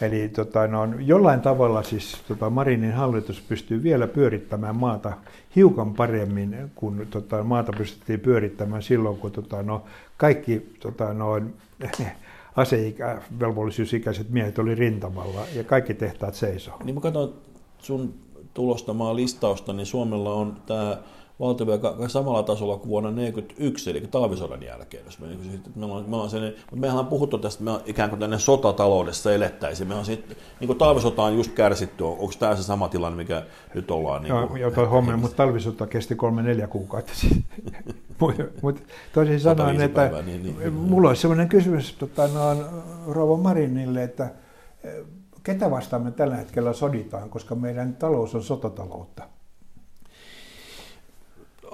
Eli 0.00 0.28
tota, 0.28 0.66
no, 0.66 0.88
jollain 0.98 1.40
tavalla 1.40 1.82
siis 1.82 2.22
tota, 2.28 2.50
Marinin 2.50 2.92
hallitus 2.92 3.40
pystyy 3.40 3.82
vielä 3.82 4.06
pyörittämään 4.06 4.76
maata 4.76 5.12
hiukan 5.56 5.94
paremmin 5.94 6.70
kuin 6.74 7.06
tota, 7.10 7.44
maata 7.44 7.72
pystyttiin 7.78 8.20
pyörittämään 8.20 8.82
silloin, 8.82 9.16
kun 9.16 9.32
tota, 9.32 9.62
no, 9.62 9.84
kaikki 10.16 10.76
tota, 10.80 11.14
no, 11.14 11.40
aseikä, 12.56 13.22
miehet 14.28 14.58
oli 14.58 14.74
rintamalla 14.74 15.40
ja 15.54 15.64
kaikki 15.64 15.94
tehtaat 15.94 16.34
seisoo. 16.34 16.78
Niin 16.84 16.94
mä 16.94 17.00
katson 17.00 17.34
sun 17.78 18.14
tulostamaa 18.54 19.16
listausta, 19.16 19.72
niin 19.72 19.86
Suomella 19.86 20.34
on 20.34 20.56
tämä 20.66 20.98
valtionvelka 21.40 21.96
samalla 22.08 22.42
tasolla 22.42 22.76
kuin 22.76 22.88
vuonna 22.88 23.10
1941, 23.10 23.90
eli 23.90 24.00
talvisodan 24.00 24.62
jälkeen. 24.62 25.04
Jos 25.04 25.18
me, 25.18 25.26
niin 25.26 25.60
kuin, 25.62 25.72
me 25.76 25.84
ollaan, 25.84 26.04
me 26.10 26.16
ollaan 26.16 26.30
sen, 26.30 26.42
mutta 26.42 26.76
mehän 26.76 26.98
on 26.98 27.06
puhuttu 27.06 27.38
tästä, 27.38 27.64
että 27.64 27.72
me 27.72 27.90
ikään 27.90 28.10
kuin 28.10 28.20
tänne 28.20 28.38
sotataloudessa 28.38 29.32
elettäisiin. 29.32 29.88
Me 29.88 29.94
on 29.94 30.04
sitten, 30.04 30.36
niin 30.60 30.66
kuin 30.66 30.78
talvisota 30.78 31.22
on 31.22 31.36
just 31.36 31.52
kärsitty, 31.52 32.04
on, 32.04 32.10
onko 32.10 32.32
tämä 32.38 32.56
se 32.56 32.62
sama 32.62 32.88
tilanne, 32.88 33.16
mikä 33.16 33.42
nyt 33.74 33.90
ollaan? 33.90 34.22
Niin 34.22 34.48
kuin, 34.48 34.60
joo, 34.60 34.70
toi 34.70 34.86
homma, 34.86 35.16
mutta 35.16 35.36
talvisota 35.36 35.86
kesti 35.86 36.14
kolme-neljä 36.14 36.66
kuukautta. 36.66 37.12
mutta 38.20 38.42
mut, 38.62 38.82
toisin 39.12 39.40
sanoen, 39.40 39.80
että 39.80 39.96
päivää, 39.96 40.22
niin, 40.22 40.42
niin, 40.42 40.58
niin, 40.58 40.72
mulla 40.72 41.08
olisi 41.08 41.22
sellainen 41.22 41.48
kysymys 41.48 41.92
tota, 41.92 42.28
no, 42.28 42.56
Rouva 43.08 43.36
Marinille, 43.36 44.02
että 44.02 44.30
eh, 44.84 44.92
ketä 45.42 45.70
vastaan 45.70 46.02
me 46.02 46.10
tällä 46.10 46.36
hetkellä 46.36 46.72
soditaan, 46.72 47.30
koska 47.30 47.54
meidän 47.54 47.96
talous 47.96 48.34
on 48.34 48.42
sotataloutta? 48.42 49.22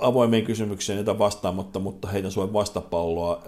Avoimeen 0.00 0.44
kysymykseen 0.44 0.96
niitä 0.96 1.18
vastaamatta, 1.18 1.78
mutta 1.78 2.08
heitän 2.08 2.32
sulle 2.32 2.52
vastapalloa. 2.52 3.42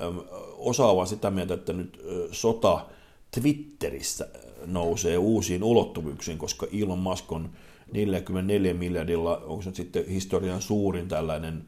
Osa 0.57 0.87
on 0.87 1.07
sitä 1.07 1.31
mieltä, 1.31 1.55
että 1.55 1.73
nyt 1.73 2.05
sota 2.33 2.87
Twitterissä 3.31 4.29
nousee 4.67 5.19
uusiin 5.19 5.65
ulottuvuuksiin, 5.65 6.39
koska 6.39 6.67
Elon 6.83 6.99
Musk 6.99 7.33
on 7.33 7.51
44 7.93 8.75
miljardilla, 8.75 9.37
onko 9.37 9.63
se 9.63 9.71
sitten 9.75 10.07
historian 10.07 10.63
suurin 10.63 11.09
tällainen 11.09 11.65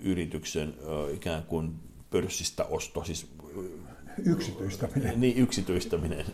yrityksen 0.00 0.74
ikään 1.14 1.42
kuin 1.42 1.72
pörssistä 2.10 2.64
osto, 2.64 3.04
siis 3.04 3.26
yksityistäminen. 4.26 5.20
Niin, 5.20 5.36
yksityistäminen. 5.36 6.26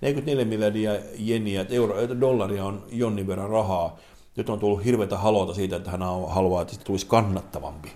44 0.00 0.44
miljardia 0.44 0.92
jeniä, 1.18 1.66
euro, 1.70 2.20
dollaria 2.20 2.64
on 2.64 2.84
jonnin 2.90 3.26
verran 3.26 3.50
rahaa 3.50 3.98
nyt 4.36 4.48
on 4.48 4.58
tullut 4.58 4.84
hirveätä 4.84 5.18
halota 5.18 5.54
siitä, 5.54 5.76
että 5.76 5.90
hän 5.90 6.00
haluaa, 6.28 6.62
että 6.62 6.74
se 6.74 6.80
tulisi 6.80 7.06
kannattavampi. 7.06 7.92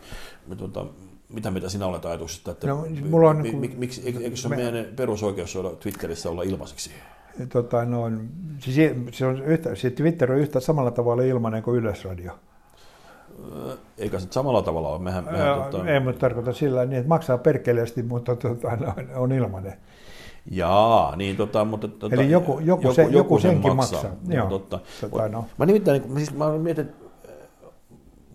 Tuota, 0.56 0.86
mitä 1.28 1.50
mitä 1.50 1.68
sinä 1.68 1.86
olet 1.86 2.04
ajatuksesta, 2.04 2.50
että 2.50 2.66
no, 2.66 2.86
mulla 3.10 3.30
on, 3.30 3.36
mi, 3.36 3.74
miksi, 3.76 4.02
eikö 4.06 4.36
se 4.36 4.48
me, 4.48 4.56
meidän 4.56 4.86
perusoikeus 4.96 5.56
olla 5.56 5.70
Twitterissä 5.70 6.30
olla 6.30 6.42
ilmaiseksi? 6.42 6.90
Tota, 7.48 7.84
no, 7.84 8.10
siis 8.58 8.76
se 9.12 9.26
on 9.26 9.44
yhtä, 9.44 9.74
se 9.74 9.90
Twitter 9.90 10.32
on 10.32 10.38
yhtä 10.38 10.60
samalla 10.60 10.90
tavalla 10.90 11.22
ilmainen 11.22 11.62
kuin 11.62 11.78
Yleisradio. 11.78 12.32
Eikä 13.98 14.18
se 14.18 14.26
samalla 14.30 14.62
tavalla 14.62 14.88
ole. 14.88 14.98
Mehän, 14.98 15.24
mehän, 15.24 15.70
tota... 15.70 15.88
Ei, 15.88 16.00
mutta 16.00 16.20
tarkoita 16.20 16.52
sillä 16.52 16.84
niin, 16.84 16.98
että 16.98 17.08
maksaa 17.08 17.38
perkeleesti, 17.38 18.02
mutta 18.02 18.36
tota, 18.36 18.68
on 19.16 19.32
ilmainen. 19.32 19.72
Jaa, 20.50 21.16
niin 21.16 21.36
tota, 21.36 21.64
mutta... 21.64 21.88
Tota, 21.88 22.14
Eli 22.16 22.30
joku, 22.30 22.58
joku, 22.58 22.82
joku, 22.82 22.94
se, 22.94 23.02
joku, 23.02 23.16
joku 23.16 23.38
senkin 23.38 23.76
maksaa. 23.76 24.02
maksaa. 24.02 24.34
Joo, 24.34 24.48
totta. 24.48 24.80
Tota, 25.00 25.28
no. 25.28 25.44
Mä 25.58 25.66
nimittäin, 25.66 26.02
niin 26.02 26.16
siis 26.16 26.34
mä 26.34 26.58
mietin, 26.58 26.88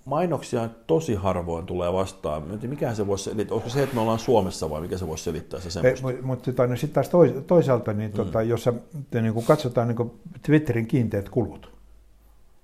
mainoksia 0.06 0.70
tosi 0.88 1.16
harvoin 1.16 1.66
tulee 1.66 1.94
vastaan. 1.94 2.44
Mietin, 2.44 2.70
mikä 2.70 2.94
se 2.94 3.08
voisi 3.08 3.24
selittää? 3.24 3.56
Onko 3.56 3.70
se, 3.70 3.84
että 3.84 3.96
me 3.96 4.02
ollaan 4.02 4.20
Suomessa 4.20 4.70
vai 4.70 4.82
mikä 4.82 4.98
se 4.98 5.08
voisi 5.08 5.24
selittää 5.24 5.60
se 5.60 5.70
semmoista? 5.70 6.08
Mutta 6.08 6.26
mut, 6.26 6.42
tota, 6.42 6.68
no, 6.68 6.76
sitten 6.76 6.94
taas 6.94 7.44
toisaalta, 7.48 7.94
niin, 7.94 8.12
tota, 8.12 8.40
mm. 8.40 8.50
jos 8.50 8.70
te, 9.12 9.22
niin 9.22 9.34
kun 9.34 9.44
katsotaan 9.44 9.88
niin 9.88 10.12
Twitterin 10.42 10.88
kiinteät 10.88 11.30
kulut, 11.30 11.72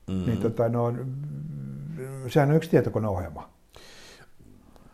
mm. 0.08 0.26
niin 0.26 0.38
tota, 0.38 0.70
no, 0.70 0.94
sehän 2.28 2.50
on 2.50 2.56
yksi 2.56 2.70
tietokoneohjelma. 2.70 3.50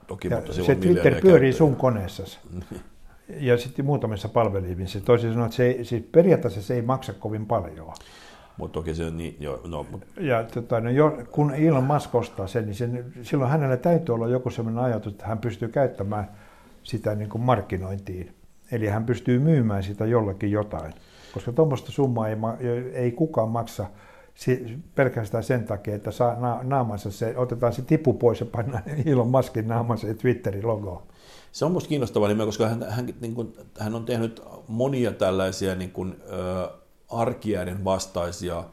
Toki, 0.07 0.27
ja 0.27 0.35
mutta 0.35 0.53
se 0.53 0.75
Twitter 0.75 1.21
pyörii 1.21 1.53
sun 1.53 1.75
koneessasi. 1.75 2.39
ja 3.29 3.57
sitten 3.57 3.85
muutamissa 3.85 4.29
palvelimissa. 4.29 5.01
Toisin 5.01 5.29
sanoen, 5.29 5.45
että 5.45 5.55
se 5.55 5.65
ei, 5.65 5.85
siis 5.85 6.03
periaatteessa 6.11 6.61
se 6.61 6.73
ei 6.73 6.81
maksa 6.81 7.13
kovin 7.13 7.45
paljon. 7.45 7.93
Mutta 8.57 8.73
toki 8.73 8.95
se 8.95 9.05
on 9.05 9.17
niin, 9.17 9.37
joo, 9.39 9.61
no, 9.67 9.85
mut. 9.91 10.01
Ja 10.19 10.43
tota, 10.43 10.79
no, 10.79 10.89
jo, 10.89 11.17
kun 11.31 11.53
Elon 11.53 11.83
Musk 11.83 12.15
ostaa 12.15 12.47
sen, 12.47 12.65
niin 12.65 12.75
sen, 12.75 13.13
silloin 13.21 13.51
hänellä 13.51 13.77
täytyy 13.77 14.15
olla 14.15 14.27
joku 14.27 14.49
sellainen 14.49 14.83
ajatus, 14.83 15.13
että 15.13 15.27
hän 15.27 15.37
pystyy 15.39 15.67
käyttämään 15.67 16.31
sitä 16.83 17.15
niin 17.15 17.29
kuin 17.29 17.41
markkinointiin. 17.41 18.35
Eli 18.71 18.87
hän 18.87 19.05
pystyy 19.05 19.39
myymään 19.39 19.83
sitä 19.83 20.05
jollekin 20.05 20.51
jotain. 20.51 20.93
Koska 21.33 21.51
tuommoista 21.51 21.91
summaa 21.91 22.27
ei, 22.27 22.37
ei 22.93 23.11
kukaan 23.11 23.49
maksa 23.49 23.85
pelkästään 24.95 25.43
sen 25.43 25.63
takia, 25.63 25.95
että 25.95 26.11
saa 26.11 26.63
naamansa 26.63 27.11
se, 27.11 27.37
otetaan 27.37 27.73
se 27.73 27.81
tipu 27.81 28.13
pois 28.13 28.39
ja 28.39 28.45
pannaan 28.45 28.83
Elon 29.05 29.27
Muskin 29.27 29.67
naamansa 29.67 30.07
ja 30.07 30.13
Twitterin 30.13 30.67
logoon. 30.67 31.03
Se 31.53 31.65
on 31.65 31.71
minusta 31.71 31.89
kiinnostava 31.89 32.27
nimeä, 32.27 32.45
koska 32.45 32.67
hän, 32.67 32.85
hän, 32.89 33.13
niin 33.21 33.35
kuin, 33.35 33.57
hän 33.79 33.95
on 33.95 34.05
tehnyt 34.05 34.41
monia 34.67 35.11
tällaisia 35.11 35.75
niin 35.75 35.91
kuin, 35.91 36.15
ö, 36.31 36.69
arkijäiden 37.09 37.83
vastaisia 37.83 38.63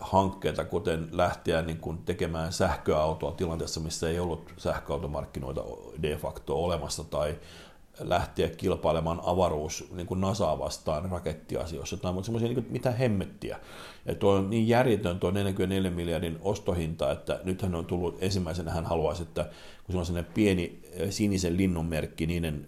hankkeita, 0.00 0.64
kuten 0.64 1.08
lähteä 1.12 1.62
niin 1.62 1.78
kuin 1.78 1.98
tekemään 1.98 2.52
sähköautoa 2.52 3.32
tilanteessa, 3.32 3.80
missä 3.80 4.08
ei 4.08 4.20
ollut 4.20 4.54
sähköautomarkkinoita 4.56 5.64
de 6.02 6.16
facto 6.16 6.64
olemassa, 6.64 7.04
tai 7.04 7.36
lähteä 8.00 8.48
kilpailemaan 8.48 9.20
avaruus 9.24 9.88
niin 9.92 10.06
kuin 10.06 10.20
NASAa 10.20 10.58
vastaan 10.58 11.10
rakettiasioissa, 11.10 11.96
tai 11.96 12.12
mutta 12.12 12.26
semmoisia, 12.26 12.48
niin 12.48 12.66
mitä 12.70 12.90
hemmettiä. 12.90 13.60
Ja 14.06 14.14
tuo 14.14 14.32
on 14.32 14.50
niin 14.50 14.68
järjetön 14.68 15.20
tuo 15.20 15.30
44 15.30 15.90
miljardin 15.90 16.38
ostohinta, 16.42 17.12
että 17.12 17.40
nythän 17.44 17.74
on 17.74 17.86
tullut 17.86 18.18
ensimmäisenä 18.20 18.70
hän 18.70 18.84
haluaisi, 18.84 19.22
että 19.22 19.44
kun 19.84 19.92
se 19.92 19.98
on 19.98 20.06
sellainen 20.06 20.32
pieni 20.34 20.80
sinisen 21.10 21.56
linnunmerkki 21.56 22.26
niiden 22.26 22.66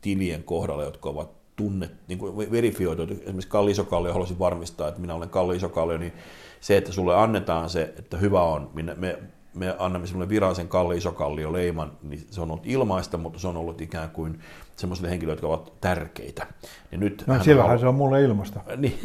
tilien 0.00 0.44
kohdalla, 0.44 0.84
jotka 0.84 1.08
ovat 1.08 1.42
tunne, 1.56 1.90
niin 2.08 2.18
kuin 2.18 2.50
verifioitu, 2.52 3.02
esimerkiksi 3.02 3.48
Kalli 3.48 3.70
Isokallio 3.70 4.12
haluaisin 4.12 4.38
varmistaa, 4.38 4.88
että 4.88 5.00
minä 5.00 5.14
olen 5.14 5.28
Kalli 5.28 5.56
Isokallio, 5.56 5.98
niin 5.98 6.12
se, 6.60 6.76
että 6.76 6.92
sulle 6.92 7.16
annetaan 7.16 7.70
se, 7.70 7.94
että 7.98 8.16
hyvä 8.16 8.42
on, 8.42 8.70
me, 8.74 8.82
me, 8.82 9.18
me 9.54 9.76
annamme 9.78 10.06
sinulle 10.06 10.28
virallisen 10.28 10.68
Kalli 10.68 10.98
Isokallio 10.98 11.52
leiman, 11.52 11.92
niin 12.02 12.26
se 12.30 12.40
on 12.40 12.50
ollut 12.50 12.66
ilmaista, 12.66 13.18
mutta 13.18 13.38
se 13.38 13.48
on 13.48 13.56
ollut 13.56 13.80
ikään 13.80 14.10
kuin 14.10 14.40
semmoisille 14.76 15.10
henkilöille, 15.10 15.34
jotka 15.34 15.46
ovat 15.46 15.80
tärkeitä. 15.80 16.46
Ja 16.92 16.98
nyt 16.98 17.24
no 17.26 17.34
silloinhan 17.34 17.56
haluaa... 17.56 17.78
se 17.78 17.86
on 17.86 17.94
mulle 17.94 18.22
ilmasta. 18.22 18.60
niin, 18.76 18.98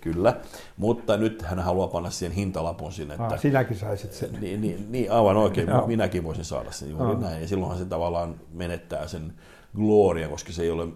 Kyllä, 0.00 0.36
mutta 0.76 1.16
nyt 1.16 1.42
hän 1.42 1.58
haluaa 1.58 1.88
panna 1.88 2.10
siihen 2.10 2.36
hintalapun 2.36 2.92
sinne. 2.92 3.14
Että, 3.14 3.26
ah, 3.26 3.40
sinäkin 3.40 3.76
saisit 3.76 4.12
sen. 4.12 4.38
Niin, 4.40 4.60
niin, 4.60 4.92
niin 4.92 5.12
aivan 5.12 5.36
oikein, 5.36 5.66
no. 5.66 5.86
minäkin 5.86 6.24
voisin 6.24 6.44
saada 6.44 6.72
sen 6.72 6.90
juuri 6.90 7.14
ah. 7.14 7.20
näin. 7.20 7.42
Ja 7.42 7.48
silloinhan 7.48 7.78
se 7.78 7.84
tavallaan 7.84 8.40
menettää 8.52 9.06
sen 9.06 9.32
gloria, 9.76 10.28
koska 10.28 10.52
se 10.52 10.62
ei 10.62 10.70
ole 10.70 10.88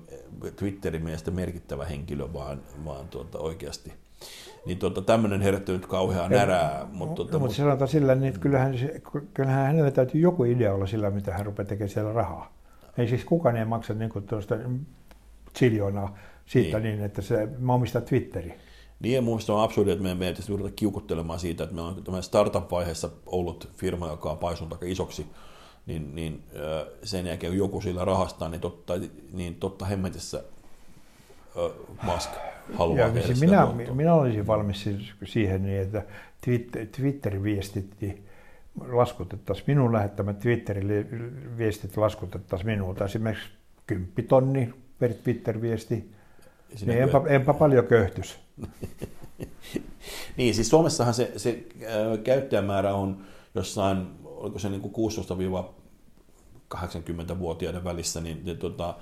Twitterin 0.57 1.05
mielestä 1.05 1.31
merkittävä 1.31 1.85
henkilö, 1.85 2.33
vaan, 2.33 2.61
vaan 2.85 3.09
tuota, 3.09 3.39
oikeasti 3.39 3.93
niin 4.67 4.79
tuota, 4.79 5.03
tämmöinen 5.03 5.41
herätti 5.41 5.73
nyt 5.73 5.87
kauhean 5.87 6.31
närää. 6.31 6.87
Mutta, 6.93 7.15
tuota, 7.15 7.39
mutta 7.39 7.57
sanotaan 7.57 7.89
sillä, 7.89 8.15
niin 8.15 8.29
että 8.29 8.41
kyllähän, 8.41 8.75
kyllähän 9.35 9.67
hänellä 9.67 9.91
täytyy 9.91 10.21
joku 10.21 10.45
idea 10.45 10.75
olla 10.75 10.87
sillä, 10.87 11.11
mitä 11.11 11.33
hän 11.33 11.47
rupeaa 11.47 11.67
tekemään 11.67 11.89
siellä 11.89 12.13
rahaa. 12.13 12.53
Ei 12.99 13.09
siis 13.09 13.25
kukaan 13.25 13.57
ei 13.57 13.65
maksa 13.65 13.95
niin 13.95 14.11
tuosta 14.29 14.57
chiljoonaa 15.59 16.17
siitä 16.47 16.81
niin, 16.81 16.97
niin 16.97 17.05
että 17.05 17.23
se, 17.23 17.49
mä 17.59 17.75
omistan 17.75 18.03
Twitteri. 18.03 18.55
Niin, 19.01 19.15
ja 19.15 19.23
mun 19.23 19.41
on 19.49 19.63
absurdi, 19.63 19.91
että 19.91 20.03
meidän 20.03 20.19
pitäisi 20.19 20.53
ruveta 20.53 20.75
kiukuttelemaan 20.77 21.39
siitä, 21.39 21.65
että 21.65 21.77
me 21.77 21.83
on 22.17 22.23
startup-vaiheessa 22.23 23.11
ollut 23.27 23.69
firma, 23.77 24.09
joka 24.09 24.31
on 24.31 24.39
paisunut 24.39 24.73
aika 24.73 24.87
isoksi, 24.87 25.27
niin, 25.87 26.15
niin 26.15 26.43
sen 27.03 27.27
jälkeen 27.27 27.53
kun 27.53 27.59
joku 27.59 27.81
sillä 27.81 28.05
rahastaa, 28.05 28.49
niin 28.49 28.61
totta, 28.61 28.95
niin 29.33 29.55
totta 29.55 29.85
hemmetissä 29.85 30.43
Musk 32.03 32.31
haluaa 32.73 32.99
ja, 32.99 33.23
siis 33.23 33.41
minä, 33.41 33.67
minä 33.95 34.15
olisin 34.15 34.47
valmis 34.47 34.89
siihen 35.25 35.63
niin, 35.63 35.83
että 35.83 36.03
Twitter, 36.45 36.87
Twitter 36.87 37.43
viestitti 37.43 38.25
laskutettaisiin 38.81 39.65
minun 39.67 39.93
lähettämät 39.93 40.39
Twitterin 40.39 40.89
viestit 41.59 41.97
laskutettaisiin 41.97 42.71
minulta. 42.71 43.05
Esimerkiksi 43.05 43.49
10 43.87 44.13
tonni 44.29 44.75
per 44.99 45.15
Twitter-viesti, 45.15 46.11
niin 46.87 47.03
enpä, 47.03 47.21
enpä 47.29 47.55
paljon 47.55 47.87
köyhtys. 47.87 48.39
niin, 50.37 50.55
siis 50.55 50.69
Suomessahan 50.69 51.15
se, 51.15 51.33
se 51.37 51.65
äh, 51.83 52.19
käyttäjämäärä 52.25 52.95
on 52.95 53.25
jossain, 53.55 54.07
oliko 54.25 54.59
se 54.59 54.69
niin 54.69 54.81
kuin 54.81 55.13
16-80-vuotiaiden 56.75 57.85
välissä, 57.85 58.21
niin, 58.21 58.45
niin 58.45 58.59
tota, 58.59 58.95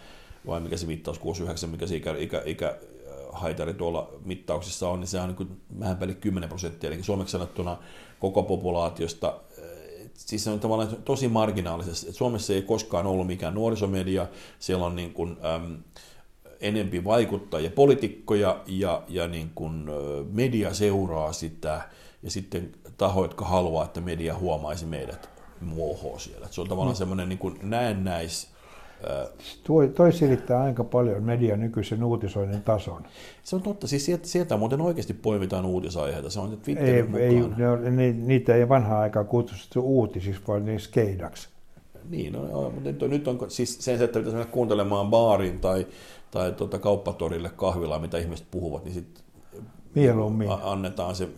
vai 0.46 0.60
mikä 0.60 0.76
se 0.76 0.86
mittaus, 0.86 1.18
69, 1.18 1.70
mikä 1.70 1.86
se 1.86 1.96
ikä, 1.96 2.14
ikä, 2.18 2.42
ikä 2.44 2.78
haitari 3.32 3.74
tuolla 3.74 4.12
mittauksissa 4.24 4.88
on, 4.88 5.00
niin 5.00 5.08
se 5.08 5.20
on 5.20 5.28
niin 5.28 5.36
kuin 5.36 5.60
vähän 5.80 5.96
päälle 5.96 6.14
10 6.14 6.48
prosenttia, 6.48 6.90
eli 6.90 7.02
suomeksi 7.02 7.32
sanottuna 7.32 7.76
koko 8.20 8.42
populaatiosta, 8.42 9.40
siis 10.14 10.44
se 10.44 10.50
on 10.50 10.60
tavallaan 10.60 10.96
tosi 11.04 11.28
marginaalisesti. 11.28 12.12
Suomessa 12.12 12.52
ei 12.52 12.62
koskaan 12.62 13.06
ollut 13.06 13.26
mikään 13.26 13.54
nuorisomedia, 13.54 14.26
siellä 14.58 14.86
on 14.86 14.96
niin 14.96 15.12
kuin, 15.12 15.36
äm, 15.44 15.76
enempi 16.60 17.04
vaikuttajia, 17.04 17.70
poliitikkoja 17.70 18.60
ja, 18.66 19.02
ja 19.08 19.28
niin 19.28 19.50
kuin 19.54 19.84
media 20.32 20.74
seuraa 20.74 21.32
sitä 21.32 21.88
ja 22.22 22.30
sitten 22.30 22.72
taho, 22.96 23.22
jotka 23.22 23.44
haluaa, 23.44 23.84
että 23.84 24.00
media 24.00 24.38
huomaisi 24.38 24.86
meidät 24.86 25.30
muohoa 25.60 26.18
siellä. 26.18 26.48
Se 26.50 26.60
on 26.60 26.68
tavallaan 26.68 26.94
mm. 26.94 26.98
semmoinen 26.98 27.28
niin 27.28 27.38
kuin 27.38 27.58
näennäis, 27.62 28.51
Tuo, 29.64 29.86
toi 29.86 30.12
silittää 30.12 30.62
aika 30.62 30.84
paljon 30.84 31.22
median 31.22 31.60
nykyisen 31.60 32.04
uutisoinnin 32.04 32.62
tason. 32.62 33.02
Se 33.42 33.56
on 33.56 33.62
totta, 33.62 33.86
siis 33.86 34.04
sieltä, 34.04 34.26
sieltä 34.26 34.56
muuten 34.56 34.80
oikeasti 34.80 35.14
poimitaan 35.14 35.66
uutisaiheita, 35.66 36.30
se 36.30 36.40
on 36.40 36.58
Twitterin 36.62 37.16
ei, 37.16 37.22
ei, 37.22 37.90
ne, 37.90 38.12
niitä 38.12 38.54
ei 38.54 38.68
vanhaa 38.68 39.00
aikaa 39.00 39.24
kutsuttu 39.24 39.80
uutisiksi, 39.80 40.42
vaan 40.48 40.64
niin 40.64 40.80
skeidaksi. 40.80 41.48
Niin, 42.10 42.32
no, 42.32 42.48
joo, 42.48 42.70
mutta 42.70 42.88
nyt 42.88 43.02
on, 43.02 43.10
nyt 43.10 43.28
on 43.28 43.38
siis 43.48 43.84
sen, 43.84 43.94
että 43.94 44.18
pitäisi 44.18 44.36
mennä 44.36 44.52
kuuntelemaan 44.52 45.06
baariin 45.06 45.60
tai 45.60 45.86
tai 46.32 46.52
tuota 46.52 46.78
kauppatorille 46.78 47.50
kahvilaa, 47.56 47.98
mitä 47.98 48.18
ihmiset 48.18 48.46
puhuvat, 48.50 48.84
niin 48.84 48.94
sitten 48.94 49.24
Mieluummin. 49.94 50.48
annetaan 50.62 51.14
se. 51.14 51.28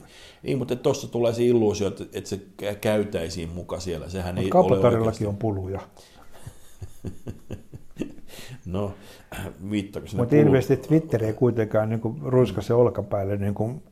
Niin, 0.43 0.59
mutta 0.59 0.77
tuossa 0.77 1.09
tulee 1.09 1.33
se 1.33 1.45
illuusio, 1.45 1.89
että, 1.89 2.05
että 2.13 2.31
se 2.31 2.41
käytäisiin 2.81 3.49
muka 3.49 3.81
siellä. 3.81 4.09
Sehän 4.09 4.39
ei 4.39 4.49
kauppatorillakin 4.49 5.29
on 5.29 5.37
puluja. 5.37 5.81
no, 8.67 8.93
viittako 9.71 10.07
Mutta 10.17 10.37
ilmeisesti 10.37 10.89
Twitter 10.89 11.25
ei 11.25 11.33
kuitenkaan 11.33 11.89
niin 11.89 12.01
ruiskase 12.23 12.75
olkapäälle 12.75 13.37
niin 13.37 13.55
kuin 13.55 13.83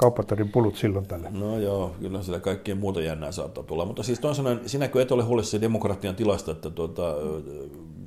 kauppatorin 0.00 0.48
pulut 0.48 0.76
silloin 0.76 1.06
tällä. 1.06 1.30
No 1.30 1.58
joo, 1.58 1.94
kyllä 2.00 2.22
siellä 2.22 2.40
kaikkien 2.40 2.78
muuta 2.78 3.00
jännää 3.00 3.32
saattaa 3.32 3.64
tulla. 3.64 3.84
Mutta 3.84 4.02
siis 4.02 4.20
toisaalta 4.20 4.68
sinäkö 4.68 5.02
et 5.02 5.12
ole 5.12 5.22
huolissa 5.22 5.60
demokratian 5.60 6.16
tilasta, 6.16 6.52
että 6.52 6.70
tuota, 6.70 7.14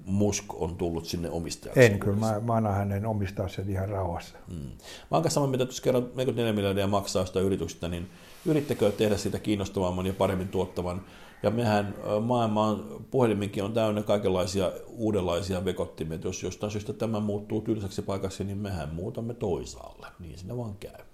Musk 0.05 0.53
on 0.53 0.75
tullut 0.75 1.05
sinne 1.05 1.29
omistajaksi? 1.29 1.83
En, 1.83 1.99
kyllä 1.99 2.17
mä, 2.17 2.39
mä 2.39 2.53
annan 2.53 2.75
hänen 2.75 3.05
omistaa 3.05 3.47
sen 3.47 3.69
ihan 3.69 3.89
rauhassa. 3.89 4.37
Hmm. 4.49 4.57
Mä 4.57 4.71
oon 5.11 5.23
kanssa 5.23 5.41
samaa 5.41 5.53
että 5.53 5.65
jos 5.65 5.81
kerran 5.81 6.03
44 6.03 6.53
miljardia 6.53 6.87
maksaa 6.87 7.25
sitä 7.25 7.39
yrityksestä, 7.39 7.87
niin 7.87 8.09
yrittäkö 8.45 8.91
tehdä 8.91 9.17
sitä 9.17 9.39
kiinnostavamman 9.39 10.05
ja 10.05 10.13
paremmin 10.13 10.47
tuottavan. 10.47 11.01
Ja 11.43 11.51
mehän 11.51 11.95
maailmaan 12.21 12.85
puheliminkin 13.11 13.63
on 13.63 13.73
täynnä 13.73 14.01
kaikenlaisia 14.01 14.71
uudenlaisia 14.87 15.65
vekottimia. 15.65 16.19
Jos 16.23 16.43
jostain 16.43 16.71
syystä 16.71 16.93
tämä 16.93 17.19
muuttuu 17.19 17.61
tylsäksi 17.61 18.01
paikaksi, 18.01 18.43
niin 18.43 18.57
mehän 18.57 18.95
muutamme 18.95 19.33
toisaalle. 19.33 20.07
Niin 20.19 20.37
siinä 20.37 20.57
vaan 20.57 20.75
käy. 20.75 21.05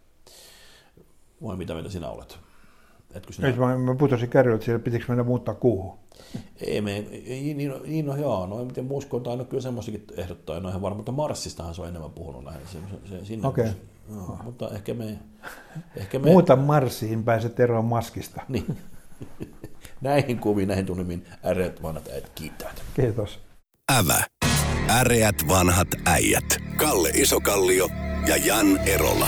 Vai 1.43 1.57
mitä 1.57 1.73
mieltä 1.73 1.89
sinä 1.89 2.09
olet? 2.09 2.39
Etkö 3.13 3.33
sinä... 3.33 3.53
mä, 3.57 3.77
mä 3.77 3.95
putosin 3.95 4.29
kärryllä, 4.29 4.55
että 4.55 4.65
siellä 4.65 4.83
pitikö 4.83 5.05
mennä 5.07 5.23
muuttaa 5.23 5.55
kuuhun. 5.55 5.97
Ei, 6.61 6.81
me, 6.81 7.05
niin, 7.27 7.57
niin, 7.57 7.73
niin 7.85 8.05
no 8.05 8.15
joo, 8.15 8.45
no 8.45 8.65
miten 8.65 8.85
Musk 8.85 9.13
on 9.13 9.23
tainnut 9.23 9.49
kyllä 9.49 9.61
semmoisikin 9.61 10.05
ehdottaa, 10.17 10.57
en 10.57 10.63
ole 10.63 10.69
ihan 10.69 10.81
varma, 10.81 10.95
mutta 10.95 11.11
Marssistahan 11.11 11.75
se 11.75 11.81
on 11.81 11.87
enemmän 11.87 12.11
puhunut 12.11 12.43
lähinnä. 12.43 12.67
Se, 12.69 12.77
se, 13.09 13.25
sinne 13.25 13.47
Okei. 13.47 13.65
Okay. 13.65 13.75
No, 14.09 14.37
mutta 14.43 14.69
ehkä 14.69 14.93
me... 14.93 15.19
Ehkä 15.95 16.19
me... 16.19 16.31
Muuta 16.31 16.55
Marsiin 16.55 17.23
pääset 17.23 17.59
eroon 17.59 17.85
maskista. 17.85 18.41
Niin. 18.47 18.77
näihin 20.01 20.39
kuviin, 20.39 20.67
näihin 20.67 20.85
tunnelmiin 20.85 21.27
äreät 21.45 21.81
vanhat 21.83 22.07
äijät 22.07 22.29
kiittävät. 22.35 22.83
Kiitos. 22.93 23.39
Ävä. 23.97 24.23
Äreät 24.89 25.35
vanhat 25.47 25.87
äijät. 26.05 26.45
Kalle 26.77 27.09
Isokallio 27.09 27.89
ja 28.27 28.37
Jan 28.37 28.77
Erola. 28.77 29.27